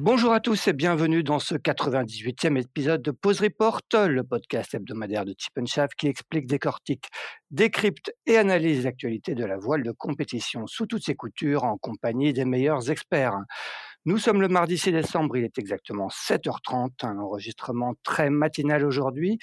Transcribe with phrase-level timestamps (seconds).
[0.00, 5.24] Bonjour à tous et bienvenue dans ce 98e épisode de Pause Report, le podcast hebdomadaire
[5.24, 5.52] de Tip
[5.96, 7.06] qui explique, décortique,
[7.52, 12.32] décrypte et analyse l'actualité de la voile de compétition sous toutes ses coutures en compagnie
[12.32, 13.38] des meilleurs experts.
[14.06, 19.38] Nous sommes le mardi 6 décembre, il est exactement 7h30, un enregistrement très matinal aujourd'hui,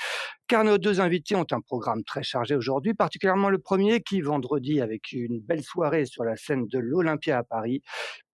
[0.47, 4.79] car nos deux invités ont un programme très chargé aujourd'hui, particulièrement le premier qui, vendredi,
[4.79, 7.81] avec une belle soirée sur la scène de l'Olympia à Paris,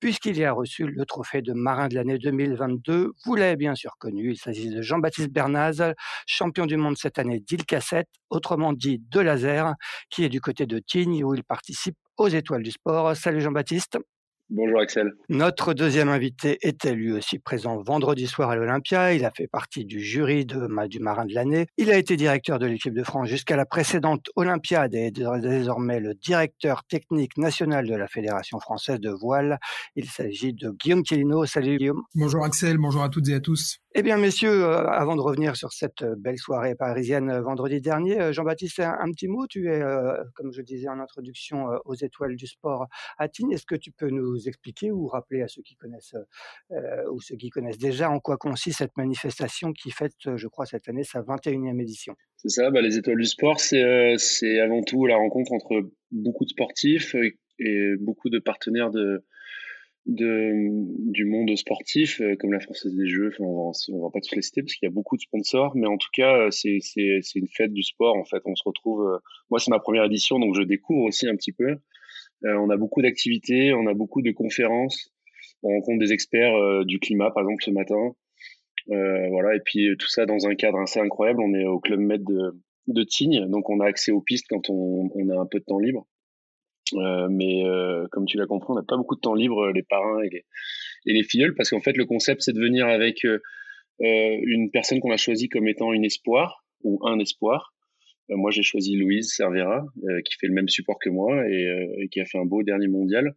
[0.01, 3.13] puisqu'il y a reçu le trophée de marin de l'année 2022.
[3.23, 5.93] Vous l'avez bien sûr connu, il s'agit de Jean-Baptiste Bernaz,
[6.25, 9.75] champion du monde cette année d'île Cassette, autrement dit de laser,
[10.09, 13.15] qui est du côté de Tignes où il participe aux étoiles du sport.
[13.15, 13.97] Salut Jean-Baptiste.
[14.49, 15.11] Bonjour Axel.
[15.27, 19.13] Notre deuxième invité était lui aussi présent vendredi soir à l'Olympia.
[19.13, 21.67] Il a fait partie du jury de, du marin de l'année.
[21.75, 25.99] Il a été directeur de l'équipe de France jusqu'à la précédente Olympiade et est désormais
[25.99, 29.59] le directeur technique national de la Fédération française de voile.
[29.97, 31.45] Il s'agit de Guillaume Quilino.
[31.45, 32.03] Salut Guillaume.
[32.15, 33.79] Bonjour Axel, bonjour à toutes et à tous.
[33.99, 37.81] Eh bien, messieurs, euh, avant de revenir sur cette euh, belle soirée parisienne euh, vendredi
[37.81, 39.47] dernier, Jean-Baptiste, un, petit mot.
[39.47, 39.81] Tu es,
[40.35, 42.85] comme je disais en introduction, aux étoiles du sport
[43.17, 43.53] à Tignes.
[43.53, 46.13] Est-ce que tu peux nous expliquer ou rappeler à ceux qui connaissent
[47.11, 50.87] ou ceux qui connaissent déjà en quoi consiste cette manifestation qui fête, je crois, cette
[50.87, 52.13] année sa 21e édition?
[52.35, 56.49] C'est ça, bah, les étoiles du sport, c'est avant tout la rencontre entre beaucoup de
[56.49, 57.15] sportifs
[57.57, 59.23] et beaucoup de partenaires de,
[60.07, 60.51] de,
[61.11, 63.29] du monde sportif, euh, comme la Française des Jeux.
[63.33, 65.75] Enfin, on on va pas tous les citer parce qu'il y a beaucoup de sponsors,
[65.75, 66.79] mais en tout cas, euh, c'est,
[67.35, 68.15] une fête du sport.
[68.15, 69.05] En fait, on se retrouve.
[69.05, 69.17] Euh,
[69.49, 71.77] moi, c'est ma première édition, donc je découvre aussi un petit peu.
[72.43, 75.11] on a beaucoup d'activités, on a beaucoup de conférences.
[75.63, 78.13] On rencontre des experts du climat, par exemple, ce matin.
[78.87, 81.41] voilà, et puis tout ça dans un cadre assez incroyable.
[81.41, 82.55] On est au Club Med de,
[82.87, 85.65] de Tignes, donc on a accès aux pistes quand on, on a un peu de
[85.65, 86.07] temps libre.
[86.93, 89.83] Euh, mais euh, comme tu l'as compris, on n'a pas beaucoup de temps libre, les
[89.83, 90.45] parrains et les,
[91.05, 93.39] et les filleuls, parce qu'en fait, le concept, c'est de venir avec euh,
[93.99, 97.73] une personne qu'on a choisie comme étant une espoir ou un espoir.
[98.29, 99.85] moi, j'ai choisi Louise Cervera,
[100.25, 102.87] qui fait le même support que moi et, et, qui a fait un beau dernier
[102.87, 103.33] mondial.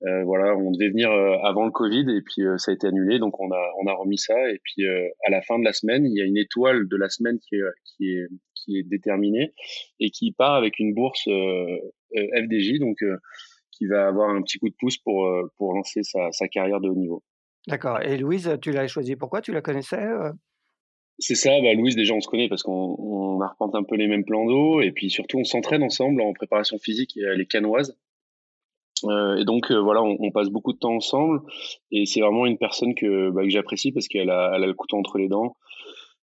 [0.00, 1.12] voilà, on devait venir
[1.44, 4.18] avant le Covid et puis ça a été annulé, donc on a on a remis
[4.18, 4.34] ça.
[4.50, 7.08] Et puis à la fin de la semaine, il y a une étoile de la
[7.08, 8.26] semaine qui est qui est
[8.64, 9.52] qui est déterminée
[10.00, 11.78] et qui part avec une bourse euh,
[12.14, 13.16] FDJ, donc euh,
[13.70, 16.80] qui va avoir un petit coup de pouce pour, euh, pour lancer sa, sa carrière
[16.80, 17.22] de haut niveau.
[17.68, 18.00] D'accord.
[18.02, 20.02] Et Louise, tu l'as choisi pourquoi Tu la connaissais
[21.18, 24.08] C'est ça, bah Louise, déjà, on se connaît parce qu'on on arpente un peu les
[24.08, 27.46] mêmes plans d'eau et puis surtout, on s'entraîne ensemble en préparation physique et elle est
[27.46, 27.96] canoise.
[29.04, 31.40] Euh, et donc, voilà, on, on, passe beaucoup de temps ensemble
[31.90, 34.74] et c'est vraiment une personne que, bah, que j'apprécie parce qu'elle a, elle a le
[34.74, 35.56] couteau entre les dents.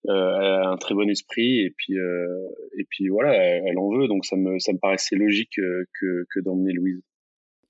[0.06, 2.48] Euh, elle a un très bon esprit et puis euh,
[2.78, 6.26] et puis voilà, elle, en veut, donc ça me ça me paraissait logique euh, que
[6.34, 7.02] que d'emmener Louise.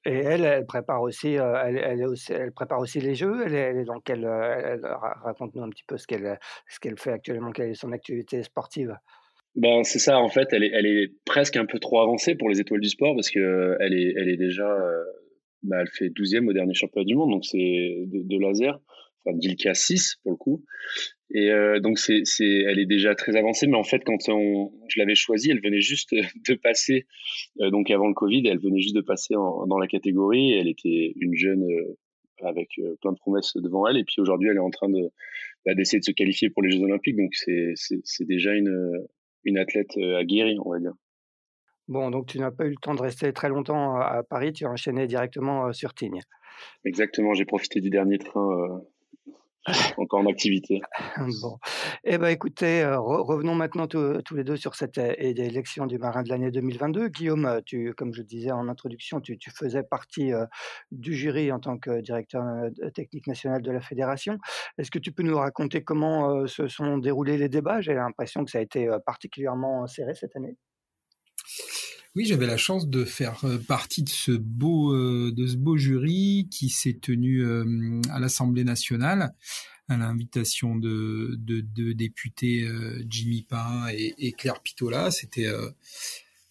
[0.06, 3.44] Et elle, elle prépare aussi, elle, elle, aussi, elle prépare aussi les jeux.
[3.45, 6.39] Elle elle est dans quelle, raconte-nous un petit peu ce qu'elle,
[6.69, 8.95] ce qu'elle fait actuellement, quelle est son activité sportive.
[9.56, 12.47] Ben c'est ça, en fait, elle est, elle est presque un peu trop avancée pour
[12.47, 14.69] les étoiles du sport parce que elle est, elle est déjà,
[15.63, 18.80] bah, elle fait 12e au dernier championnat du monde, donc c'est de, de laser
[19.27, 20.63] enfin Dilka 6 pour le coup.
[21.29, 24.71] Et euh, donc c'est, c'est, elle est déjà très avancée, mais en fait quand on,
[24.88, 26.12] je l'avais choisie, elle venait juste
[26.47, 27.06] de passer,
[27.59, 30.53] euh, donc avant le Covid, elle venait juste de passer dans la catégorie.
[30.53, 31.97] elle était une jeune euh,
[32.44, 32.69] avec
[33.01, 35.09] plein de promesses devant elle, et puis aujourd'hui elle est en train de
[35.65, 39.06] bah, d'essayer de se qualifier pour les Jeux Olympiques, donc c'est, c'est, c'est déjà une
[39.44, 40.94] une athlète aguerrie, on va dire.
[41.88, 44.65] Bon, donc tu n'as pas eu le temps de rester très longtemps à Paris, tu
[44.65, 46.21] as enchaîné directement sur Tignes.
[46.85, 48.81] Exactement, j'ai profité du dernier train
[49.97, 50.81] encore en activité.
[51.41, 51.57] Bon.
[52.03, 56.29] Eh ben, écoutez, euh, revenons maintenant tous les deux sur cette élection du marin de
[56.29, 57.09] l'année 2022.
[57.09, 60.45] Guillaume, tu, comme je disais en introduction, tu, faisais partie euh,
[60.91, 64.37] du jury en tant que directeur euh, technique national de la fédération.
[64.77, 67.81] Est-ce que tu peux nous raconter comment se sont déroulés les débats?
[67.81, 70.55] J'ai l'impression que ça a été particulièrement serré cette année.
[72.15, 76.69] Oui, j'avais la chance de faire partie de ce beau, de ce beau jury qui
[76.69, 77.45] s'est tenu
[78.09, 79.33] à l'Assemblée nationale
[79.89, 82.68] à l'invitation de deux députés
[83.07, 85.12] Jimmy Pain et, Claire Pitola.
[85.12, 85.48] C'était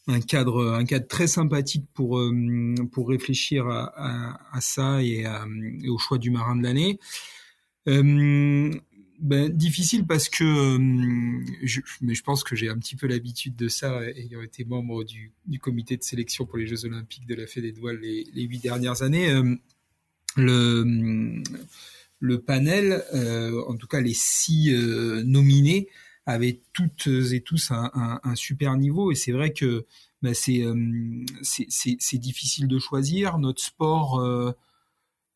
[0.06, 2.22] un cadre, un cadre très sympathique pour
[2.92, 5.26] pour réfléchir à, ça et,
[5.88, 6.98] au choix du marin de l'année
[9.18, 10.78] ben, difficile parce que euh,
[12.02, 15.32] mais je pense que j'ai un petit peu l'habitude de ça ayant été membre du,
[15.60, 19.30] comité de sélection pour les Jeux Olympiques de la Fédé les, huit dernières années.
[19.30, 19.56] Euh,
[22.20, 24.72] le, panel, euh, en tout cas les six
[25.24, 25.88] nominés,
[26.26, 29.86] avaient toutes et tous un, super niveau et c'est vrai que
[30.22, 33.38] ben, c'est difficile de choisir.
[33.38, 34.54] Notre sport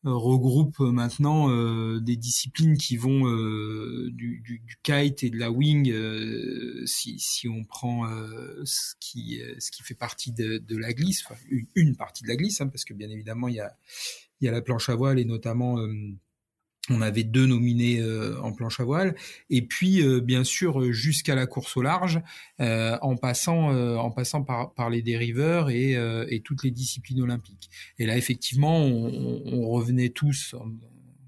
[0.03, 5.51] regroupe maintenant euh, des disciplines qui vont euh, du, du, du, kite et de la
[5.51, 5.93] wing
[6.85, 8.07] si, si on prend
[8.63, 12.35] ce qui ce qui fait partie de, de la glisse une, une, partie de la
[12.35, 13.77] glisse hein, parce que bien évidemment il y a
[14.39, 15.77] il y a la planche à voile et notamment
[16.89, 19.15] on avait deux nominés euh, en planche à voile,
[19.49, 22.19] et puis euh, bien sûr jusqu'à la course au large,
[22.59, 25.91] euh, en passant en passant par, par les dériveurs et,
[26.29, 27.69] et, toutes les disciplines olympiques.
[27.99, 30.55] Et là effectivement, on, on revenait tous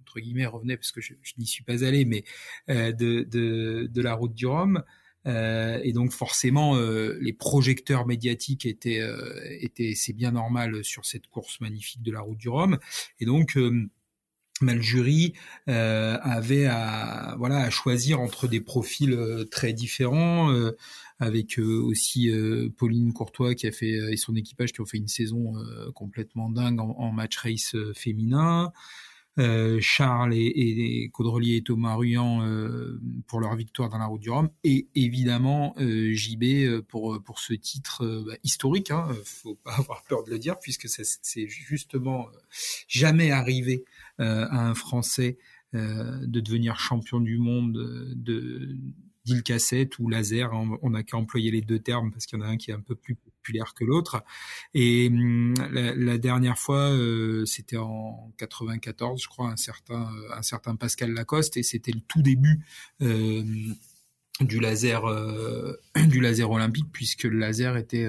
[0.01, 2.23] entre guillemets revenait parce que je, je n'y suis pas allé, mais
[2.67, 4.83] de, de, de, la route du Rhum.
[5.25, 9.01] et donc forcément, les projecteurs médiatiques étaient,
[9.59, 12.79] étaient c'est bien normal sur cette course magnifique de la route du Rhum.
[13.19, 13.57] Et donc
[14.61, 15.33] le jury
[15.69, 20.75] euh, avait à choisir entre des profils euh, très différents euh,
[21.19, 22.29] avec aussi
[22.75, 25.53] Pauline Courtois qui a fait et son équipage qui ont fait une saison
[25.95, 28.73] complètement dingue en, match race féminin.
[29.79, 32.41] Charles et, et, Caudrelier et Thomas Ruyant
[33.27, 34.49] pour leur victoire dans la route du Rhum.
[34.65, 40.39] Et évidemment JB pour ce titre bah, historique hein, faut pas avoir peur de le
[40.39, 42.27] dire puisque c'est justement
[42.89, 43.85] jamais arrivé
[44.19, 45.37] à un Français
[45.75, 47.73] euh, de devenir champion du monde
[48.15, 48.77] de
[49.25, 50.51] d'île cassette ou laser.
[50.53, 52.73] On n'a qu'à employer les deux termes parce qu'il y en a un qui est
[52.75, 54.21] un peu plus populaire que l'autre.
[54.75, 60.75] Et hum, la, dernière fois, euh, c'était en 94, je crois, un certain, un certain
[60.75, 62.65] Pascal Lacoste, et c'était le tout début.
[63.01, 63.43] Euh,
[64.41, 65.03] du laser
[66.07, 68.07] du laser olympique puisque le laser était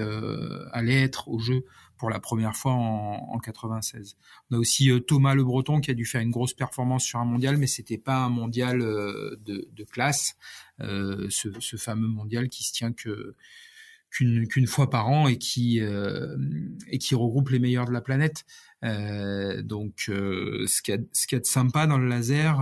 [0.71, 1.65] allait être au jeu
[1.97, 4.17] pour la première fois en, en 96.
[4.51, 7.19] On a aussi euh, Thomas Le Breton qui a dû faire une grosse performance sur
[7.19, 10.35] un mondial, mais c'était pas un mondial euh, de, de, classe,
[10.81, 17.59] euh, ce, fameux mondial qui se tient qu'une fois par an et qui regroupe les
[17.59, 18.45] meilleurs de la planète.
[18.81, 22.61] Donc, ce qui est ce qui est sympa dans le laser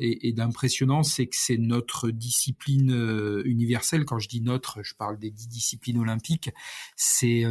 [0.00, 4.04] et, et d'impressionnant, c'est que c'est notre discipline universelle.
[4.04, 6.50] Quand je dis notre, je parle des dix disciplines olympiques.
[6.96, 7.44] C'est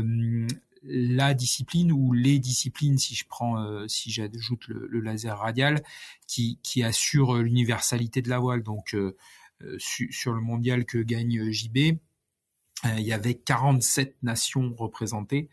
[0.84, 5.82] la discipline ou les disciplines, si je prends, euh, si j'ajoute le, laser radial,
[6.28, 8.64] qui, qui assure l'universalité de la voile.
[8.64, 9.16] Donc, euh,
[9.62, 11.98] euh, sur le mondial que gagne JB,
[12.98, 15.48] il y avait 47 nations représentées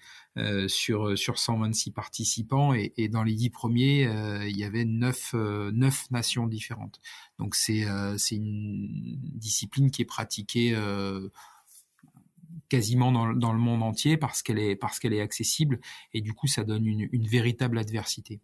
[0.66, 4.02] sur sur 126 participants et, et dans les dix premiers,
[4.48, 7.00] il y avait neuf neuf nations différentes.
[7.38, 7.86] Donc c'est
[8.18, 8.88] c'est une
[9.36, 10.74] discipline qui est pratiquée
[12.68, 15.80] quasiment dans, dans, le monde entier parce qu'elle est est accessible
[16.12, 18.40] et du coup ça donne une, une véritable adversité.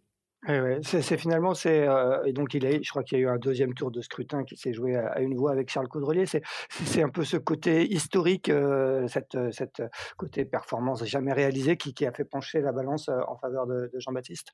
[0.47, 3.37] Ouais, c'est finalement c'est euh, et donc il je crois qu'il y a eu un
[3.37, 6.25] deuxième tour de scrutin qui s'est joué à, une voix avec Charles Caudrelier.
[6.25, 9.81] C'est c'est un peu ce côté historique, euh, cette cette
[10.15, 13.91] côté performance jamais réalisée qui, qui a fait pencher la balance euh, en faveur de
[13.97, 14.51] Jean-Baptiste.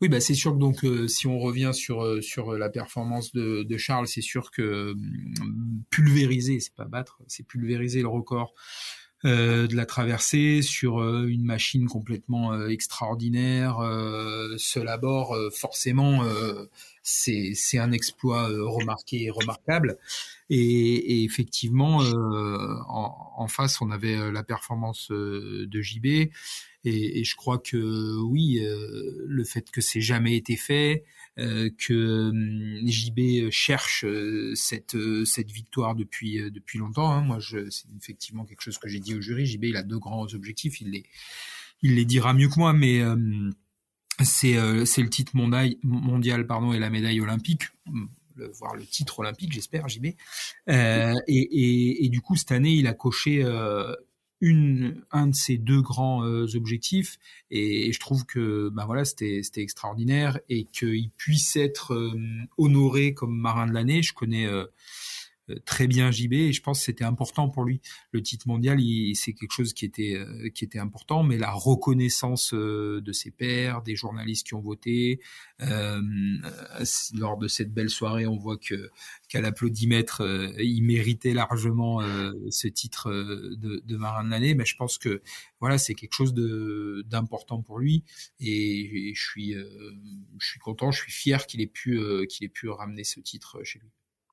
[0.00, 3.32] Oui, bah c'est sûr que donc euh, si on revient sur euh, sur la performance
[3.32, 8.54] de, de Charles, c'est sûr que hum, pulvériser, c'est pas battre, c'est pulvériser le record
[9.26, 13.78] euh, de la traversée sur une machine complètement extraordinaire,
[14.56, 16.24] seul à bord, forcément
[17.10, 19.98] c'est un exploit remarqué et remarquable.
[20.48, 26.06] Et, effectivement, en, en, face, on avait la performance de JB.
[26.06, 26.30] Et,
[27.20, 31.04] et, je crois que oui, le fait que c'est jamais été fait,
[31.38, 37.10] euh, que hum, JB cherche euh, cette euh, cette victoire depuis depuis longtemps.
[37.12, 37.22] Hein.
[37.22, 39.46] Moi, c'est effectivement quelque chose que j'ai dit au jury.
[39.46, 40.80] JB, il a deux grands objectifs.
[40.80, 41.04] Il les
[41.82, 43.00] il les dira mieux que moi, mais
[44.24, 47.64] c'est c'est le titre mondial, mondial pardon et la médaille olympique.
[48.36, 50.14] Le, voir le titre olympique j'espère JB
[50.70, 53.94] euh, et, et, et, du coup cette année il a coché euh,
[54.40, 57.18] une, un de ces deux grands euh, objectifs.
[57.50, 62.18] Et, je trouve que ben voilà c'était extraordinaire et qu'il puisse être euh,
[62.58, 64.02] honoré comme marin de l'année.
[64.02, 64.66] Je connais euh, euh,
[65.64, 67.80] très bien JB et je pense que c'était important pour lui.
[68.12, 68.78] Le titre mondial,
[69.14, 73.30] c'est quelque chose qui était euh, qui était important, mais la reconnaissance euh, de ses
[73.30, 75.20] pairs, des journalistes qui ont voté
[75.60, 76.00] euh,
[77.14, 78.90] lors de cette belle soirée, on voit que
[79.28, 80.22] qu'à l'applaudimètre,
[80.58, 82.00] il méritait largement
[82.50, 84.54] ce titre de, marin de l'année.
[84.54, 85.22] Mais je pense que
[85.60, 88.04] voilà, c'est quelque chose d'important pour lui
[88.40, 93.90] et, je suis content, je suis fier qu'il ait pu ramener ce titre chez lui.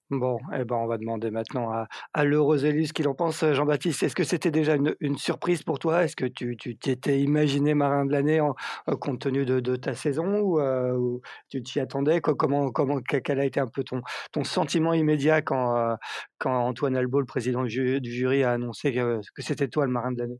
[0.09, 3.43] Bon, eh ben, on va demander maintenant à, à l'heureuse Élise ce qu'il en pense.
[3.43, 6.05] Jean-Baptiste, est-ce que c'était déjà une, surprise pour toi?
[6.05, 10.61] Est-ce que tu t'étais imaginé marin de l'année euh, compte tenu de, ta saison ou,
[10.61, 12.21] euh, tu t'y attendais?
[12.21, 15.95] Comment, comment, Quel a été un peu ton, ton sentiment immédiat quand, euh,
[16.37, 20.19] quand Antoine Albo, le président du, jury, a annoncé que c'était toi le marin de
[20.19, 20.39] l'année?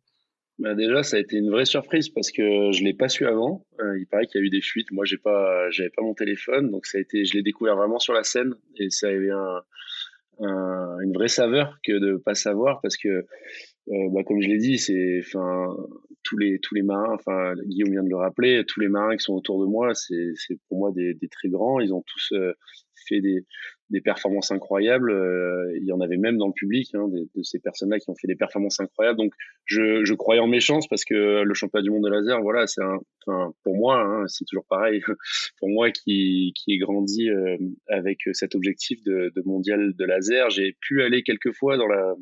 [0.59, 3.65] Bah déjà, ça a été une vraie surprise parce que je l'ai pas su avant.
[3.79, 4.91] Euh, il paraît qu'il y a eu des fuites.
[4.91, 7.99] Moi, j'ai pas, j'avais pas mon téléphone, donc ça a été, je l'ai découvert vraiment
[7.99, 9.61] sur la scène et ça avait un,
[10.39, 13.25] un, une vraie saveur que de pas savoir parce que,
[13.89, 15.75] euh, bah, comme je l'ai dit, c'est, enfin,
[16.23, 19.23] tous les tous les marins, enfin, Guillaume vient de le rappeler, tous les marins qui
[19.23, 21.79] sont autour de moi, c'est, c'est pour moi des, des très grands.
[21.79, 22.53] Ils ont tous euh,
[23.07, 23.45] fait des,
[23.89, 25.11] des performances incroyables.
[25.11, 28.09] Euh, il y en avait même dans le public, hein, de, de, ces personnes-là qui
[28.09, 29.17] ont fait des performances incroyables.
[29.17, 29.33] Donc,
[29.65, 32.67] je, je croyais en mes chances parce que le championnat du monde de laser, voilà,
[32.67, 32.99] c'est un,
[33.63, 35.01] pour moi, hein, c'est toujours pareil.
[35.59, 40.49] pour moi qui, qui ai grandi euh, avec cet objectif de, de mondial de laser,
[40.49, 42.15] j'ai pu aller quelques fois dans la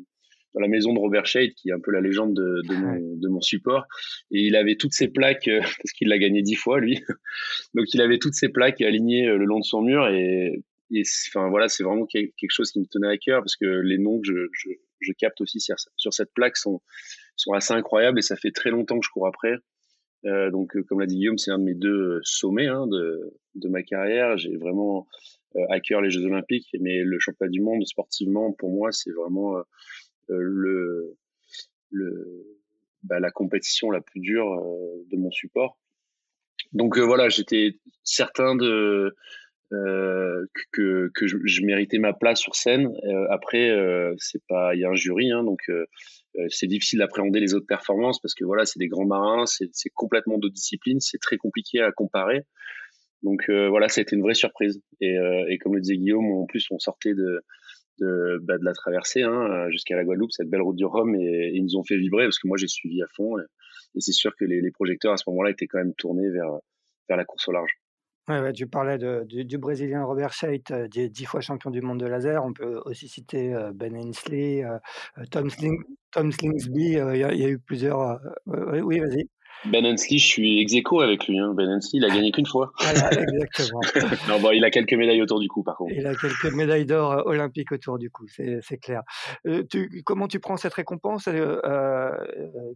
[0.56, 3.16] dans la maison de Robert Shade, qui est un peu la légende de, de, mon,
[3.16, 3.86] de mon, support.
[4.30, 6.98] Et il avait toutes ses plaques, euh, parce qu'il l'a gagné dix fois, lui.
[7.74, 10.08] Donc il avait toutes ses plaques alignées le long de son mur.
[10.08, 13.66] Et et enfin voilà, c'est vraiment quelque chose qui me tenait à cœur parce que
[13.66, 14.70] les noms que je, je,
[15.00, 16.80] je capte aussi sur, sur, cette plaque sont,
[17.34, 19.56] sont assez incroyables et ça fait très longtemps que je cours après.
[20.26, 23.32] Euh, donc, euh, comme l'a dit Guillaume, c'est un de mes deux sommets hein, de,
[23.56, 24.38] de ma carrière.
[24.38, 25.08] J'ai vraiment
[25.56, 29.10] euh, à cœur les Jeux Olympiques, mais le championnat du monde sportivement, pour moi, c'est
[29.10, 29.62] vraiment euh,
[30.28, 31.16] le,
[31.90, 32.58] le,
[33.02, 34.50] bah, la compétition la plus dure
[35.10, 35.78] de mon support.
[36.72, 39.14] Donc voilà, j'étais certain de
[39.72, 42.86] euh, que, que je, méritais ma place sur scène.
[43.04, 45.86] Euh, après, euh, c'est pas, il y a un jury, hein, donc euh,
[46.36, 49.90] euh, c'est difficile d'appréhender les autres performances parce que voilà, c'est des grands marins, c'est
[49.94, 52.42] complètement d'autres disciplines, c'est très compliqué à comparer.
[53.22, 54.80] Donc voilà, ça a été une vraie surprise.
[55.00, 55.16] Et,
[55.48, 57.42] et, comme le disait Guillaume, en plus on sortait de
[57.98, 61.50] de, bah, de la traversée hein, jusqu'à la Guadeloupe, cette belle route du Rhum, et,
[61.54, 63.38] ils nous ont fait vibrer parce que moi j'ai suivi à fond.
[63.38, 66.58] Et, c'est sûr que les, projecteurs à ce moment-là étaient quand même tournés vers
[67.08, 67.72] vers la course au large.
[68.54, 72.44] Tu parlais du, Brésilien Robert Scheidt, euh, dix fois champion du monde de laser.
[72.44, 74.78] On peut aussi citer euh, Ben Hensley, euh,
[75.30, 75.76] Tom, Sling,
[76.10, 76.94] Tom Slingsby.
[76.94, 78.20] Il y, a eu plusieurs.
[78.46, 79.28] oui, vas-y.
[79.64, 80.72] Ben Hensley, je suis ex
[81.02, 81.38] avec lui.
[81.38, 81.54] Hein.
[81.54, 82.72] Ben Hensley, il a gagné qu'une fois.
[82.78, 83.80] Voilà, exactement.
[84.28, 85.92] non, bon, il a quelques médailles autour du cou, par contre.
[85.96, 89.02] Il a quelques médailles d'or euh, olympiques autour du cou, c'est clair.
[89.46, 92.10] Euh, tu, comment tu prends cette récompense euh, euh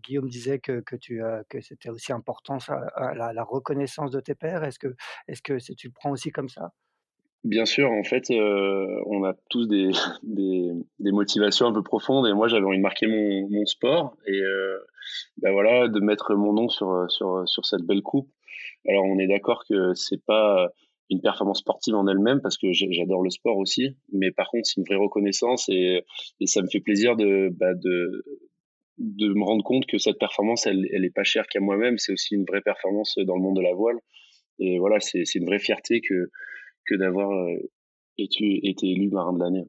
[0.03, 2.81] Guillaume disait que, que, tu, que c'était aussi important ça,
[3.15, 4.65] la, la, reconnaissance de tes pairs.
[4.65, 4.95] Est-ce que,
[5.29, 6.73] est -ce que tu le prends aussi comme ça?
[7.43, 9.91] Bien sûr, en fait, euh, on a tous des,
[10.23, 14.17] des, des, motivations un peu profondes et moi j'avais envie de marquer mon, mon sport
[14.27, 14.79] et euh,
[15.39, 18.31] ben voilà de mettre mon nom sur sur sur cette belle coupe.
[18.89, 20.71] Alors on est d'accord que c'est pas
[21.11, 24.79] une performance sportive en elle-même parce que j'adore le sport aussi, mais par contre c'est
[24.79, 26.05] une vraie reconnaissance et,
[26.47, 28.25] ça me fait plaisir de bah, de
[28.99, 32.13] de me rendre compte que cette performance elle elle est pas chère qu'à moi-même, c'est
[32.13, 33.99] aussi une vraie performance dans le monde de la voile
[34.59, 36.31] et voilà c'est une vraie fierté que
[36.87, 37.57] que d'avoir euh,
[38.19, 39.67] été élu marin de l'année.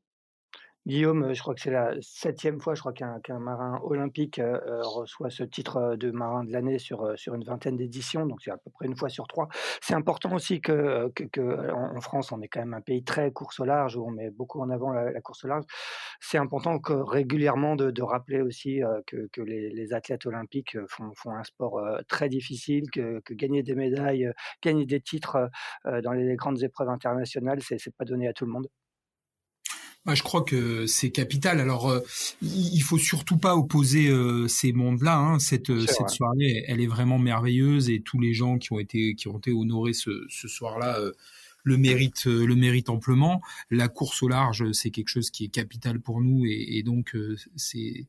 [0.88, 4.60] Guillaume, euh, je crois que c'est la septième fois, je crois qu'un marin olympique euh,
[4.66, 8.50] euh, reçoit ce titre de marin de l'année sur, sur une vingtaine d'éditions, donc c'est
[8.50, 9.48] à peu près une fois sur trois.
[9.80, 11.12] C'est important aussi que,
[11.72, 14.32] en, France, on est quand même un pays très course au large, où on met
[14.32, 15.66] beaucoup en avant la, course au large.
[16.20, 21.80] C'est important que régulièrement de, rappeler aussi que, les, athlètes olympiques font, font un sport
[22.08, 24.32] très difficile, que, que, gagner des médailles,
[24.64, 25.50] gagner des titres
[25.86, 28.68] dans les grandes épreuves internationales, c'est pas donné à tout le monde.
[30.06, 31.60] Bah, je crois que c'est capital.
[31.60, 32.00] Alors, euh,
[32.42, 35.18] il faut surtout pas opposer euh, ces mondes-là.
[35.18, 35.40] Hein.
[35.40, 39.14] Cette, euh, cette soirée, elle est vraiment merveilleuse et tous les gens qui ont été
[39.14, 40.98] qui ont été honorés ce, ce soir-là
[41.64, 43.42] le méritent le mérite amplement.
[43.70, 47.16] La course au large, c'est quelque chose qui est capital pour nous et, et donc
[47.56, 48.08] c'est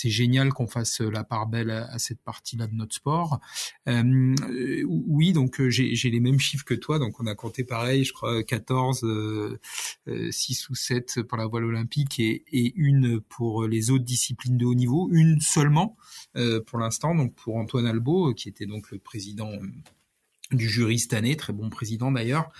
[0.00, 3.40] c'est génial qu'on fasse la part belle à, cette partie-là de notre sport.
[3.86, 4.34] Euh,
[4.86, 8.12] oui, donc euh, j'ai les mêmes chiffres que toi, donc on a compté pareil, je
[8.14, 9.58] crois 14, euh,
[10.30, 14.64] 6 ou 7 pour la voile olympique et, et une pour les autres disciplines de
[14.64, 15.96] haut niveau, une seulement
[16.36, 19.50] euh, pour l'instant, donc pour Antoine Albo, qui était donc le président
[20.50, 22.50] du jury cette année, très bon président d'ailleurs.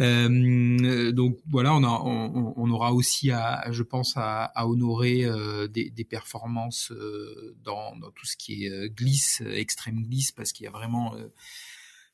[0.00, 7.56] Euh, donc voilà, on, aura aussi, à, je pense, à, honorer euh, des, performances euh,
[7.62, 11.14] dans, dans, tout ce qui est glisse, extrême glisse, parce qu'il y a vraiment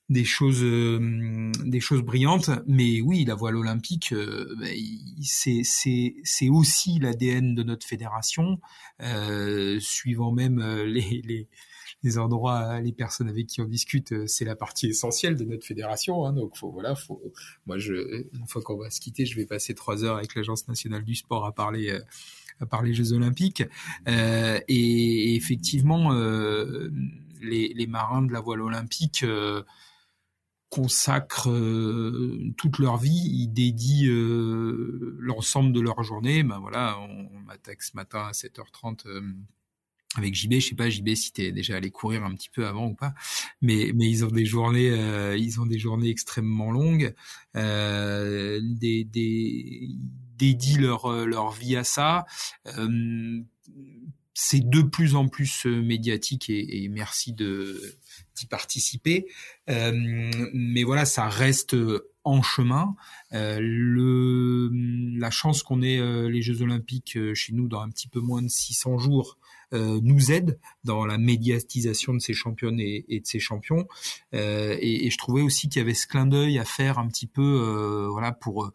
[0.09, 2.51] des choses, des choses brillantes.
[2.67, 4.77] Mais oui, la voile olympique, ben,
[5.23, 8.61] c'est aussi l'ADN de notre fédération,
[9.81, 11.49] suivant même les, les
[12.03, 15.67] les endroits, les personnes avec qui on discute, euh, c'est la partie essentielle de notre
[15.67, 16.25] fédération.
[16.25, 17.21] Hein, donc faut, voilà, faut,
[17.67, 20.67] moi je, une fois qu'on va se quitter, je vais passer trois heures avec l'agence
[20.69, 21.91] nationale du sport à parler.
[21.91, 22.01] Euh,
[22.93, 23.63] Jeux Olympiques
[24.09, 26.91] euh, et, effectivement euh,
[27.41, 29.63] les, marins de la voile olympique euh,
[30.69, 34.13] consacrent euh, toute leur vie, ils dédient
[35.19, 36.43] l'ensemble de leur journée.
[36.43, 39.07] Ben voilà, on, on ce matin à 7h30
[40.17, 42.89] avec JB, je sais pas JB si t'es déjà allé courir un petit peu avant
[42.89, 43.15] ou pas,
[43.63, 47.15] mais mais ils ont des journées, euh, ils ont des journées extrêmement longues,
[47.57, 49.89] euh, des, des
[50.37, 52.27] dédient leur leur vie à ça.
[52.67, 53.41] Euh,
[54.43, 57.79] c'est de plus en plus euh, médiatique et, merci de
[58.37, 59.27] d'y participer.
[59.69, 59.93] Euh,
[60.55, 61.77] mais voilà, ça reste
[62.25, 62.95] en chemin.
[63.35, 64.71] Euh, le,
[65.19, 68.49] la chance qu'on ait les Jeux Olympiques chez nous dans un petit peu moins de
[68.49, 73.87] 600 jours euh, nous aide dans la médiatisation de ces championnes et, de ces champions.
[74.35, 77.07] Euh, et, et, je trouvais aussi qu'il y avait ce clin d'œil à faire un
[77.09, 78.73] petit peu, euh, voilà, pour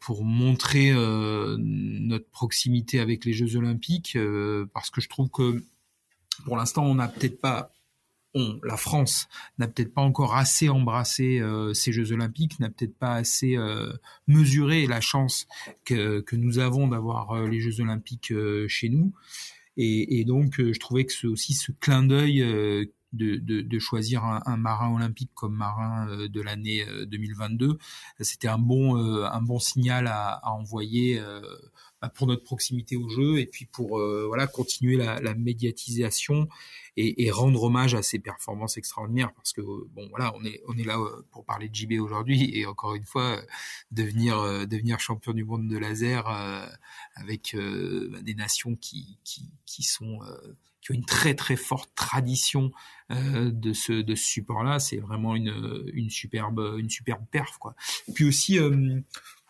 [0.00, 4.18] pour montrer notre proximité avec les Jeux Olympiques,
[4.72, 5.62] parce que je trouve que
[6.44, 7.70] pour l'instant, on n'a peut-être pas
[8.34, 12.96] on, la France n'a peut-être pas encore assez embrassé euh, ces Jeux Olympiques, n'a peut-être
[12.96, 13.92] pas assez euh,
[14.26, 15.46] mesuré la chance
[15.84, 18.32] que, que nous avons d'avoir euh, les Jeux Olympiques
[18.68, 19.12] chez nous.
[19.76, 23.60] Et, et donc, euh, je trouvais que c'est aussi ce clin d'œil euh, de, de,
[23.60, 27.78] de, choisir un, un, marin olympique comme marin euh, de l'année 2022,
[28.20, 31.20] c'était un bon, un bon signal à, à envoyer
[32.14, 36.48] pour notre proximité au jeu et puis pour voilà continuer la, médiatisation
[36.96, 40.84] et, rendre hommage à ces performances extraordinaires parce que bon voilà on est on est
[40.84, 40.98] là
[41.30, 43.40] pour parler de JB aujourd'hui et encore une fois
[43.90, 46.26] devenir devenir champion du monde de laser
[47.16, 50.20] avec bah, des nations qui qui, qui sont
[50.84, 52.70] qui ont une très très forte tradition
[53.10, 54.78] euh, de ce de ce support-là.
[54.78, 57.74] C'est vraiment une une superbe une superbe perf quoi.
[58.14, 59.00] Puis aussi euh,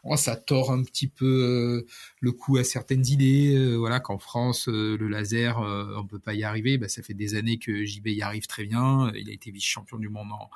[0.04, 1.86] oh, ça tord un petit peu euh,
[2.20, 3.54] le coup à certaines idées.
[3.56, 6.78] Euh, voilà, qu'en France, euh, le laser, on peut pas y arriver.
[6.78, 9.10] Bah, ça fait des années que JB y arrive très bien.
[9.14, 10.50] Il a été vice-champion du monde en,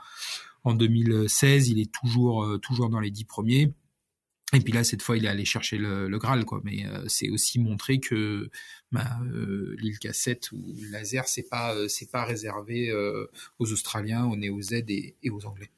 [0.64, 1.68] en 2016.
[1.68, 3.72] Il est toujours, toujours dans les dix premiers.
[4.54, 6.44] Et puis là, cette fois, il est allé chercher le, le Graal.
[6.64, 8.50] Mais c'est aussi montrer que
[8.92, 9.18] bah,
[9.76, 11.74] l'île cassette ou le laser, c'est pas,
[12.10, 12.92] pas réservé
[13.58, 15.70] aux Australiens, aux Néo-Z et aux Anglais.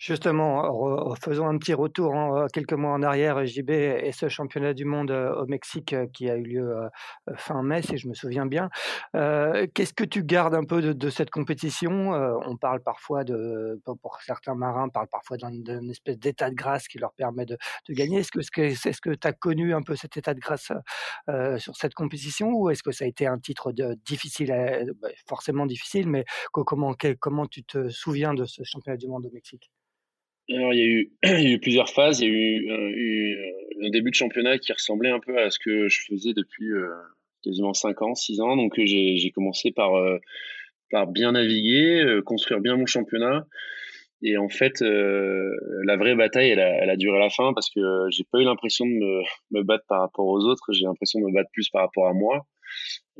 [0.00, 4.86] Justement, faisons un petit retour en, quelques mois en arrière, JB et ce championnat du
[4.86, 6.88] monde euh, au Mexique euh, qui a eu lieu euh,
[7.36, 8.70] fin mai, si je me souviens bien.
[9.12, 12.12] Qu'est-ce que tu gardes un peu de, cette compétition
[12.46, 16.98] On parle parfois de, pour certains marins, parle parfois d'une espèce d'état de grâce qui
[16.98, 17.58] leur permet de,
[17.90, 18.20] gagner.
[18.20, 20.72] Est-ce que tu as connu un peu cet état de grâce
[21.58, 23.72] sur cette compétition ou est-ce que ça a été un titre
[24.06, 29.30] difficile, bah, forcément difficile, mais comment tu te souviens de ce championnat du monde au
[29.30, 29.70] Mexique?
[30.56, 32.20] Alors, il y, a eu, il y a eu plusieurs phases.
[32.20, 35.38] Il y a eu, euh, eu, euh, un début de championnat qui ressemblait un peu
[35.38, 36.90] à ce que je faisais depuis euh,
[37.42, 38.56] quasiment 5 ans, 6 ans.
[38.56, 39.92] Donc, j'ai commencé par,
[40.90, 43.46] par bien naviguer, construire bien mon championnat.
[44.22, 45.50] Et en fait, euh,
[45.84, 48.38] la vraie bataille, elle a, elle a, duré à la fin parce que j'ai pas
[48.38, 50.72] eu l'impression de me, me, battre par rapport aux autres.
[50.72, 52.46] J'ai l'impression de me battre plus par rapport à moi.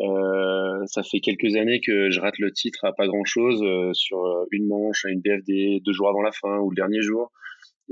[0.01, 3.93] Euh, ça fait quelques années que je rate le titre à pas grand chose euh,
[3.93, 4.19] sur
[4.51, 7.31] une manche, une BFD, deux jours avant la fin ou le dernier jour.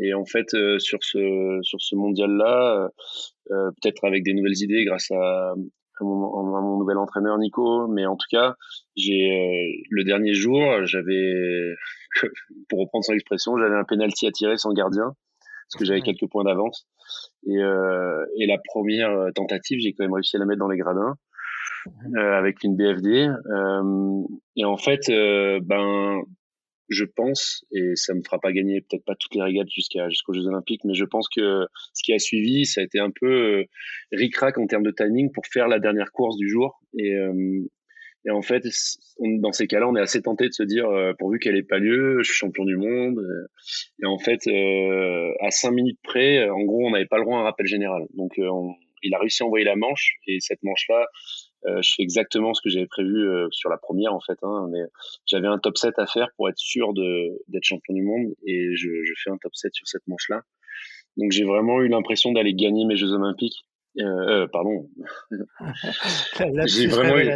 [0.00, 2.88] Et en fait, euh, sur ce sur ce mondial-là,
[3.50, 7.88] euh, peut-être avec des nouvelles idées grâce à, à, mon, à, mon, nouvel entraîneur Nico,
[7.88, 8.54] mais en tout cas,
[8.96, 11.74] j'ai le dernier jour, j'avais,
[12.68, 15.14] pour reprendre son expression, j'avais un penalty à tirer sans gardien
[15.70, 16.86] parce que j'avais quelques points d'avance.
[17.46, 20.78] Et, euh, et la première tentative, j'ai quand même réussi à la mettre dans les
[20.78, 21.16] gradins.
[22.16, 23.28] Euh, avec une BFD.
[23.28, 24.22] Euh,
[24.56, 26.22] et en fait, euh, ben,
[26.88, 30.32] je pense, et ça me fera pas gagner peut-être pas toutes les régates jusqu'à jusqu'aux
[30.32, 33.64] Jeux Olympiques, mais je pense que ce qui a suivi, ça a été un peu
[34.12, 36.80] ric-rac en termes de timing pour faire la dernière course du jour.
[36.96, 37.14] Et,
[38.24, 38.64] et en fait,
[39.20, 42.22] dans ces cas-là, on est assez tenté de se dire, pourvu qu'elle ait pas lieu,
[42.22, 43.20] je suis champion du monde.
[44.02, 44.48] Et en fait,
[45.40, 48.06] à cinq minutes près, en gros, on n'avait pas le droit à un rappel général.
[48.14, 48.40] Donc,
[49.02, 51.06] il a réussi à envoyer la manche, et cette manche-là,
[51.66, 54.68] euh, je fais exactement ce que j'avais prévu euh, sur la première en fait, hein,
[54.70, 54.82] mais
[55.26, 58.76] j'avais un top 7 à faire pour être sûr de d'être champion du monde et
[58.76, 60.42] je, je, fais un top 7 sur cette manche-là.
[61.16, 63.64] Donc j'ai vraiment eu l'impression d'aller gagner mes Jeux Olympiques.
[63.98, 64.88] Euh, euh pardon.
[66.66, 67.30] j'ai vraiment eu...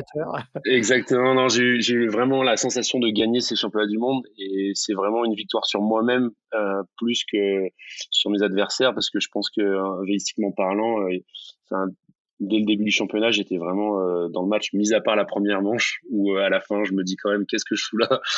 [0.67, 4.93] exactement non j'ai eu vraiment la sensation de gagner ces championnats du monde et c'est
[4.93, 7.69] vraiment une victoire sur moi-même euh, plus que
[8.11, 10.99] sur mes adversaires parce que je pense que vélistiquement parlant
[11.65, 11.89] c'est un
[12.41, 15.25] dès le début du championnat, j'étais vraiment euh, dans le match, mis à part la
[15.25, 17.85] première manche, où euh, à la fin, je me dis quand même, qu'est-ce que je
[17.85, 18.21] fous là?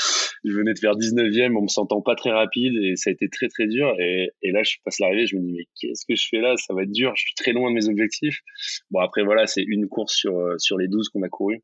[0.46, 3.30] Je venais de faire 19e en me sentant pas très rapide, et ça a été
[3.30, 3.94] très très dur.
[3.98, 6.54] Et, et là, je passe l'arrivée, je me dis, mais qu'est-ce que je fais là?
[6.58, 8.40] Ça va être dur, je suis très loin de mes objectifs.
[8.90, 11.62] Bon, après, voilà, c'est une course sur, euh, sur les 12 qu'on a couru.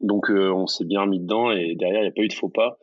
[0.00, 2.48] Donc, on s'est bien mis dedans, et derrière, il n'y a pas eu de faux
[2.48, 2.78] pas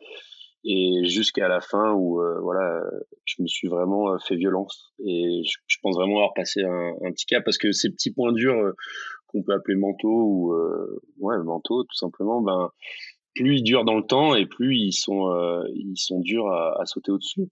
[0.68, 2.82] et jusqu'à la fin où euh, voilà
[3.24, 4.92] je me suis vraiment euh, fait violence.
[5.04, 8.58] Et je, pense vraiment avoir passé un, petit cap parce que ces petits points durs
[8.58, 8.72] euh,
[9.28, 10.54] qu'on peut appeler manteaux ou
[11.18, 12.70] ouais manteaux tout simplement ben
[13.34, 15.30] plus ils durent dans le temps et plus ils sont
[15.74, 17.48] ils sont durs à, sauter au dessus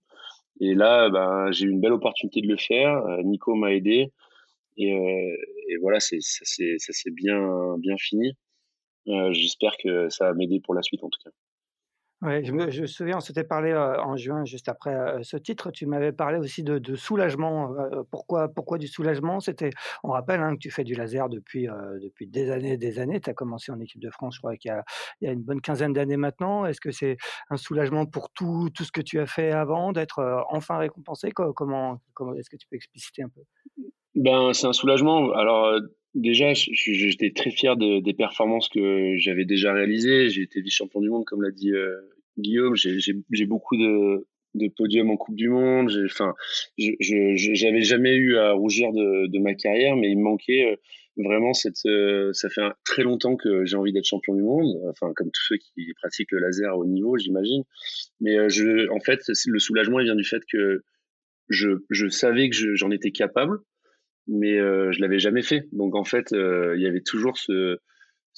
[0.61, 3.01] et là ben j'ai eu une belle opportunité de le faire.
[3.23, 4.11] Nico m'a aidé.
[4.77, 8.33] Et, et voilà c'est ça s'est bien bien fini.
[9.05, 11.31] J'espère que ça va m'aider pour la suite en tout cas
[12.25, 15.69] Ouais, je me, souviens, on s'était parlé euh, en juin, juste après euh, ce titre.
[15.69, 17.75] Tu m'avais parlé aussi de, soulagement.
[17.77, 19.39] Euh, pourquoi, pourquoi du soulagement?
[19.39, 19.69] C'était,
[20.03, 21.67] on rappelle hein, que tu fais du laser depuis
[22.01, 23.21] depuis des années, des années.
[23.21, 24.81] Tu as commencé en équipe de France, je crois il
[25.21, 26.65] y a une bonne quinzaine d'années maintenant.
[26.65, 27.17] Est-ce que c'est
[27.51, 31.29] un soulagement pour tout tout ce que tu as fait avant, d'être enfin récompensé?
[31.31, 33.41] Comment, comment est-ce que tu peux expliciter un peu?
[34.15, 35.31] Ben, c'est un soulagement.
[35.33, 35.79] Alors
[36.15, 40.29] Déjà, j'étais très fier de, des performances que j'avais déjà réalisées.
[40.29, 41.73] J'ai été vice-champion du monde, comme l'a dit
[42.37, 42.75] Guillaume.
[42.75, 45.91] J'ai beaucoup de, de podiums en Coupe du Monde.
[46.05, 46.33] Enfin,
[46.77, 50.75] j'avais jamais eu à rougir de, de, ma carrière, mais il me manquait euh,
[51.17, 51.85] vraiment cette.
[51.85, 54.67] Euh, ça fait très longtemps que j'ai envie d'être champion du monde.
[54.89, 57.63] Enfin, comme tous ceux qui pratiquent le laser à haut niveau, j'imagine.
[58.19, 60.83] Mais je, en fait, le soulagement, il vient du fait que
[61.49, 63.59] je, je savais que j'en étais capable
[64.27, 65.67] mais euh, je l'avais jamais fait.
[65.71, 67.77] Donc en fait, euh, il y avait toujours ce,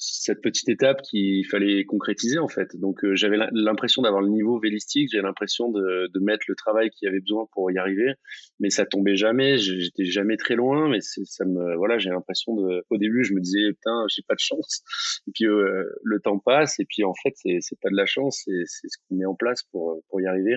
[0.00, 2.76] cette petite étape qu'il fallait concrétiser en fait.
[2.76, 6.90] Donc euh, j'avais l'impression d'avoir le niveau vélistique, j'avais l'impression de, de, mettre le travail
[6.90, 8.14] qu'il y avait besoin pour y arriver,
[8.60, 9.58] mais ça tombait jamais.
[9.58, 12.84] J'étais jamais très loin, mais ça me voilà, j'ai l'impression de.
[12.90, 14.84] Au début, je me disais putain, j'ai pas de chance.
[15.26, 18.42] Et puis euh, le temps passe, et puis en fait, c'est pas de la chance,
[18.44, 20.56] c'est ce qu'on met en place pour pour y arriver.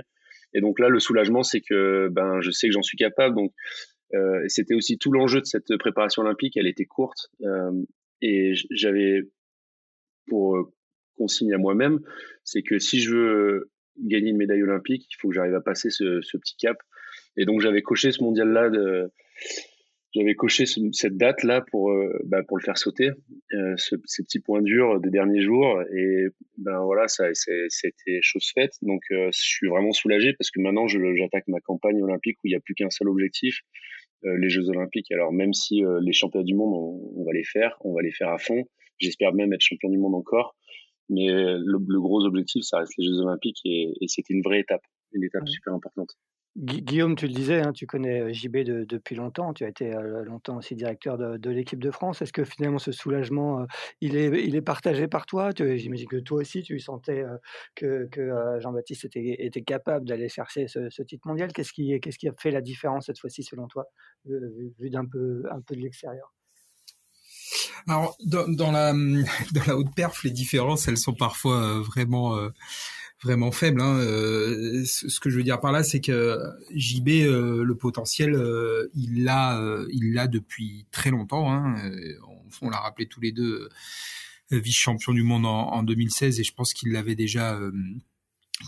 [0.54, 3.54] Et donc là, le soulagement, c'est que ben je sais que j'en suis capable, donc
[4.14, 6.58] euh, c'était aussi tout l'enjeu de cette préparation olympique.
[6.58, 7.72] Elle était courte euh,
[8.22, 9.22] et j'avais
[10.28, 10.64] pour euh,
[11.18, 12.00] consigne à moi-même,
[12.44, 15.90] c'est que si je veux gagner une médaille olympique, il faut que j'arrive à passer
[15.90, 16.78] ce, petit cap.
[17.38, 18.70] Et donc j'avais coché ce mondial-là,
[20.14, 21.94] j'avais coché cette date-là pour
[22.26, 23.12] bah, pour le faire sauter,
[23.54, 25.82] euh, ce, ces petits points durs des derniers jours.
[25.94, 28.74] Et ben voilà, ça, c'était chose faite.
[28.82, 32.58] Donc je suis vraiment soulagé parce que maintenant j'attaque ma campagne olympique où il n'y
[32.58, 35.12] a plus qu'un seul objectif, euh, les Jeux Olympiques.
[35.12, 36.74] Alors même si euh, les championnats du monde,
[37.16, 38.64] on, va les faire, on va les faire à fond.
[38.98, 40.56] J'espère même être champion du monde encore.
[41.10, 44.84] Mais le, gros objectif, ça reste les Jeux Olympiques et, et c'était une vraie étape,
[45.12, 46.16] une étape super importante.
[46.58, 49.90] Guillaume, tu le disais, hein, tu connais JB depuis longtemps, tu as été
[50.26, 52.22] longtemps aussi directeur de, l'équipe de France.
[52.22, 53.66] Est-ce que finalement ce soulagement,
[54.02, 55.52] il, est, il est partagé par toi?
[55.56, 57.24] J'imagine que toi aussi, tu sentais
[57.76, 58.10] que,
[58.60, 61.54] Jean-Baptiste était, était, capable d'aller chercher ce, titre mondial.
[61.54, 63.86] Qu'est-ce qui, qu'est-ce qui a fait la différence cette fois-ci selon toi,
[64.26, 66.34] vu d'un peu, un peu de l'extérieur?
[67.88, 68.92] Alors, dans, la,
[69.54, 72.38] dans la haute perf, les différences, elles sont parfois vraiment
[73.24, 73.82] vraiment faible.
[73.82, 74.00] Hein.
[74.86, 76.40] ce que je veux dire par là, c'est que
[76.74, 78.32] JB, le potentiel,
[78.96, 81.52] il l'a, il l'a depuis très longtemps.
[81.52, 81.76] Hein.
[82.62, 83.70] On, l'a rappelé tous les deux,
[84.52, 87.60] vice-champion du monde en, en, 2016, et je pense qu'il l'avait déjà,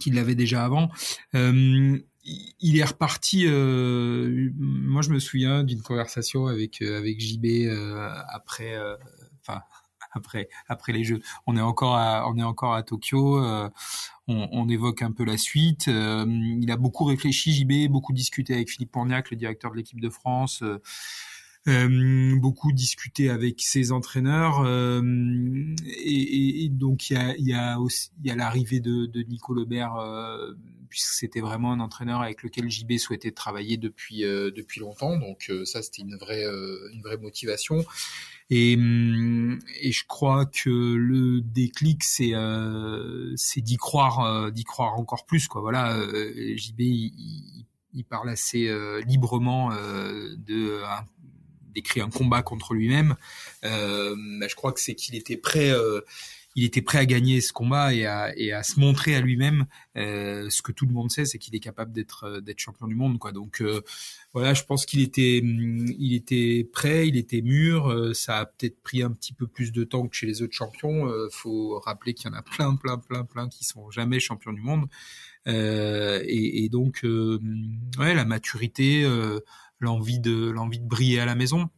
[0.01, 0.89] qu'il l'avait déjà avant
[2.23, 3.45] il est reparti.
[3.47, 8.95] Euh, moi, je me souviens d'une conversation avec euh, avec JB euh, après, euh,
[9.41, 9.61] enfin
[10.13, 11.21] après après les Jeux.
[11.47, 13.43] On est encore à, on est encore à Tokyo.
[14.27, 15.87] On, on, évoque un peu la suite.
[15.87, 20.09] il a beaucoup réfléchi, JB, beaucoup discuté avec Philippe Porniac, le directeur de l'équipe de
[20.09, 20.63] France.
[21.69, 25.01] Euh, beaucoup discuté avec ses entraîneurs euh,
[25.85, 29.21] et, et, donc il y a, y a aussi il y a l'arrivée de, de
[29.21, 30.55] Nico Lebert euh,
[30.89, 35.17] puisque c'était vraiment un entraîneur avec lequel JB souhaitait travailler depuis euh, depuis longtemps.
[35.17, 37.85] Donc euh, ça c'était une vraie une vraie motivation.
[38.49, 42.33] Et, et je crois que le déclic c'est
[43.37, 45.61] c'est d'y croire d'y croire encore plus quoi.
[45.61, 45.97] Voilà
[46.57, 48.69] JB il, il parle assez
[49.05, 51.05] librement de un
[51.73, 53.15] décrit un combat contre lui-même.
[53.63, 54.15] Euh,
[54.47, 55.71] je crois que c'est qu'il était prêt.
[55.71, 56.01] Euh,
[56.55, 59.65] il était prêt à gagner ce combat et à, se montrer à lui-même.
[59.97, 63.17] Euh, ce que tout le monde sait, c'est qu'il est capable d'être champion du monde.
[63.33, 63.63] Donc
[64.33, 68.15] voilà, je pense qu'il était il était prêt, il était mûr.
[68.15, 71.11] Ça a peut-être pris un petit peu plus de temps que chez les autres champions.
[71.31, 74.61] faut rappeler qu'il y en a plein, plein, plein, plein qui sont jamais champions du
[74.61, 74.85] monde.
[75.47, 79.07] Et, et, donc ouais, la maturité
[79.83, 81.69] l'envie de l'envie de briller à la maison.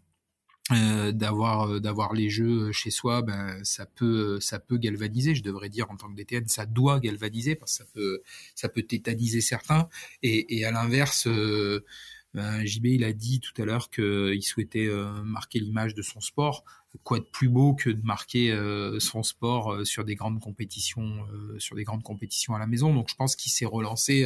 [0.72, 5.44] Euh, d'avoir euh, d'avoir les jeux chez soi ben ça peut ça peut galvaniser je
[5.44, 8.22] devrais dire en tant que DTN ça doit galvaniser parce que ça peut
[8.56, 9.88] ça peut tétaniser certains.
[10.24, 11.86] Et, et à l'inverse euh,
[12.34, 14.90] ben, JB il a dit tout à l'heure qu'il souhaitait
[15.24, 16.64] marquer l'image de son sport.
[17.04, 18.58] Quoi de plus beau que de marquer
[19.00, 21.28] son sport sur des grandes compétitions
[21.60, 22.94] sur des grandes compétitions à la maison?
[22.94, 24.26] Donc je pense qu'il s'est relancé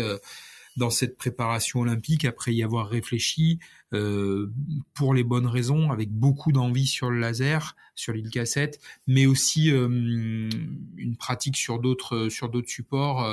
[0.77, 3.59] dans cette préparation olympique après y avoir réfléchi
[3.93, 4.51] euh,
[4.93, 9.71] pour les bonnes raisons, avec beaucoup d'envie sur le laser, sur l'île cassette, mais aussi
[9.71, 13.25] euh, une pratique sur d'autres sur d'autres supports.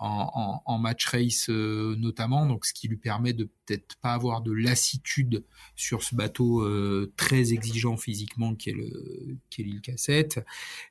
[0.00, 4.14] Euh, en, en, match race euh, notamment, donc ce qui lui permet de peut-être pas
[4.14, 5.44] avoir de lassitude
[5.76, 10.40] sur ce bateau euh, très exigeant physiquement qui est le qui est l'île Cassette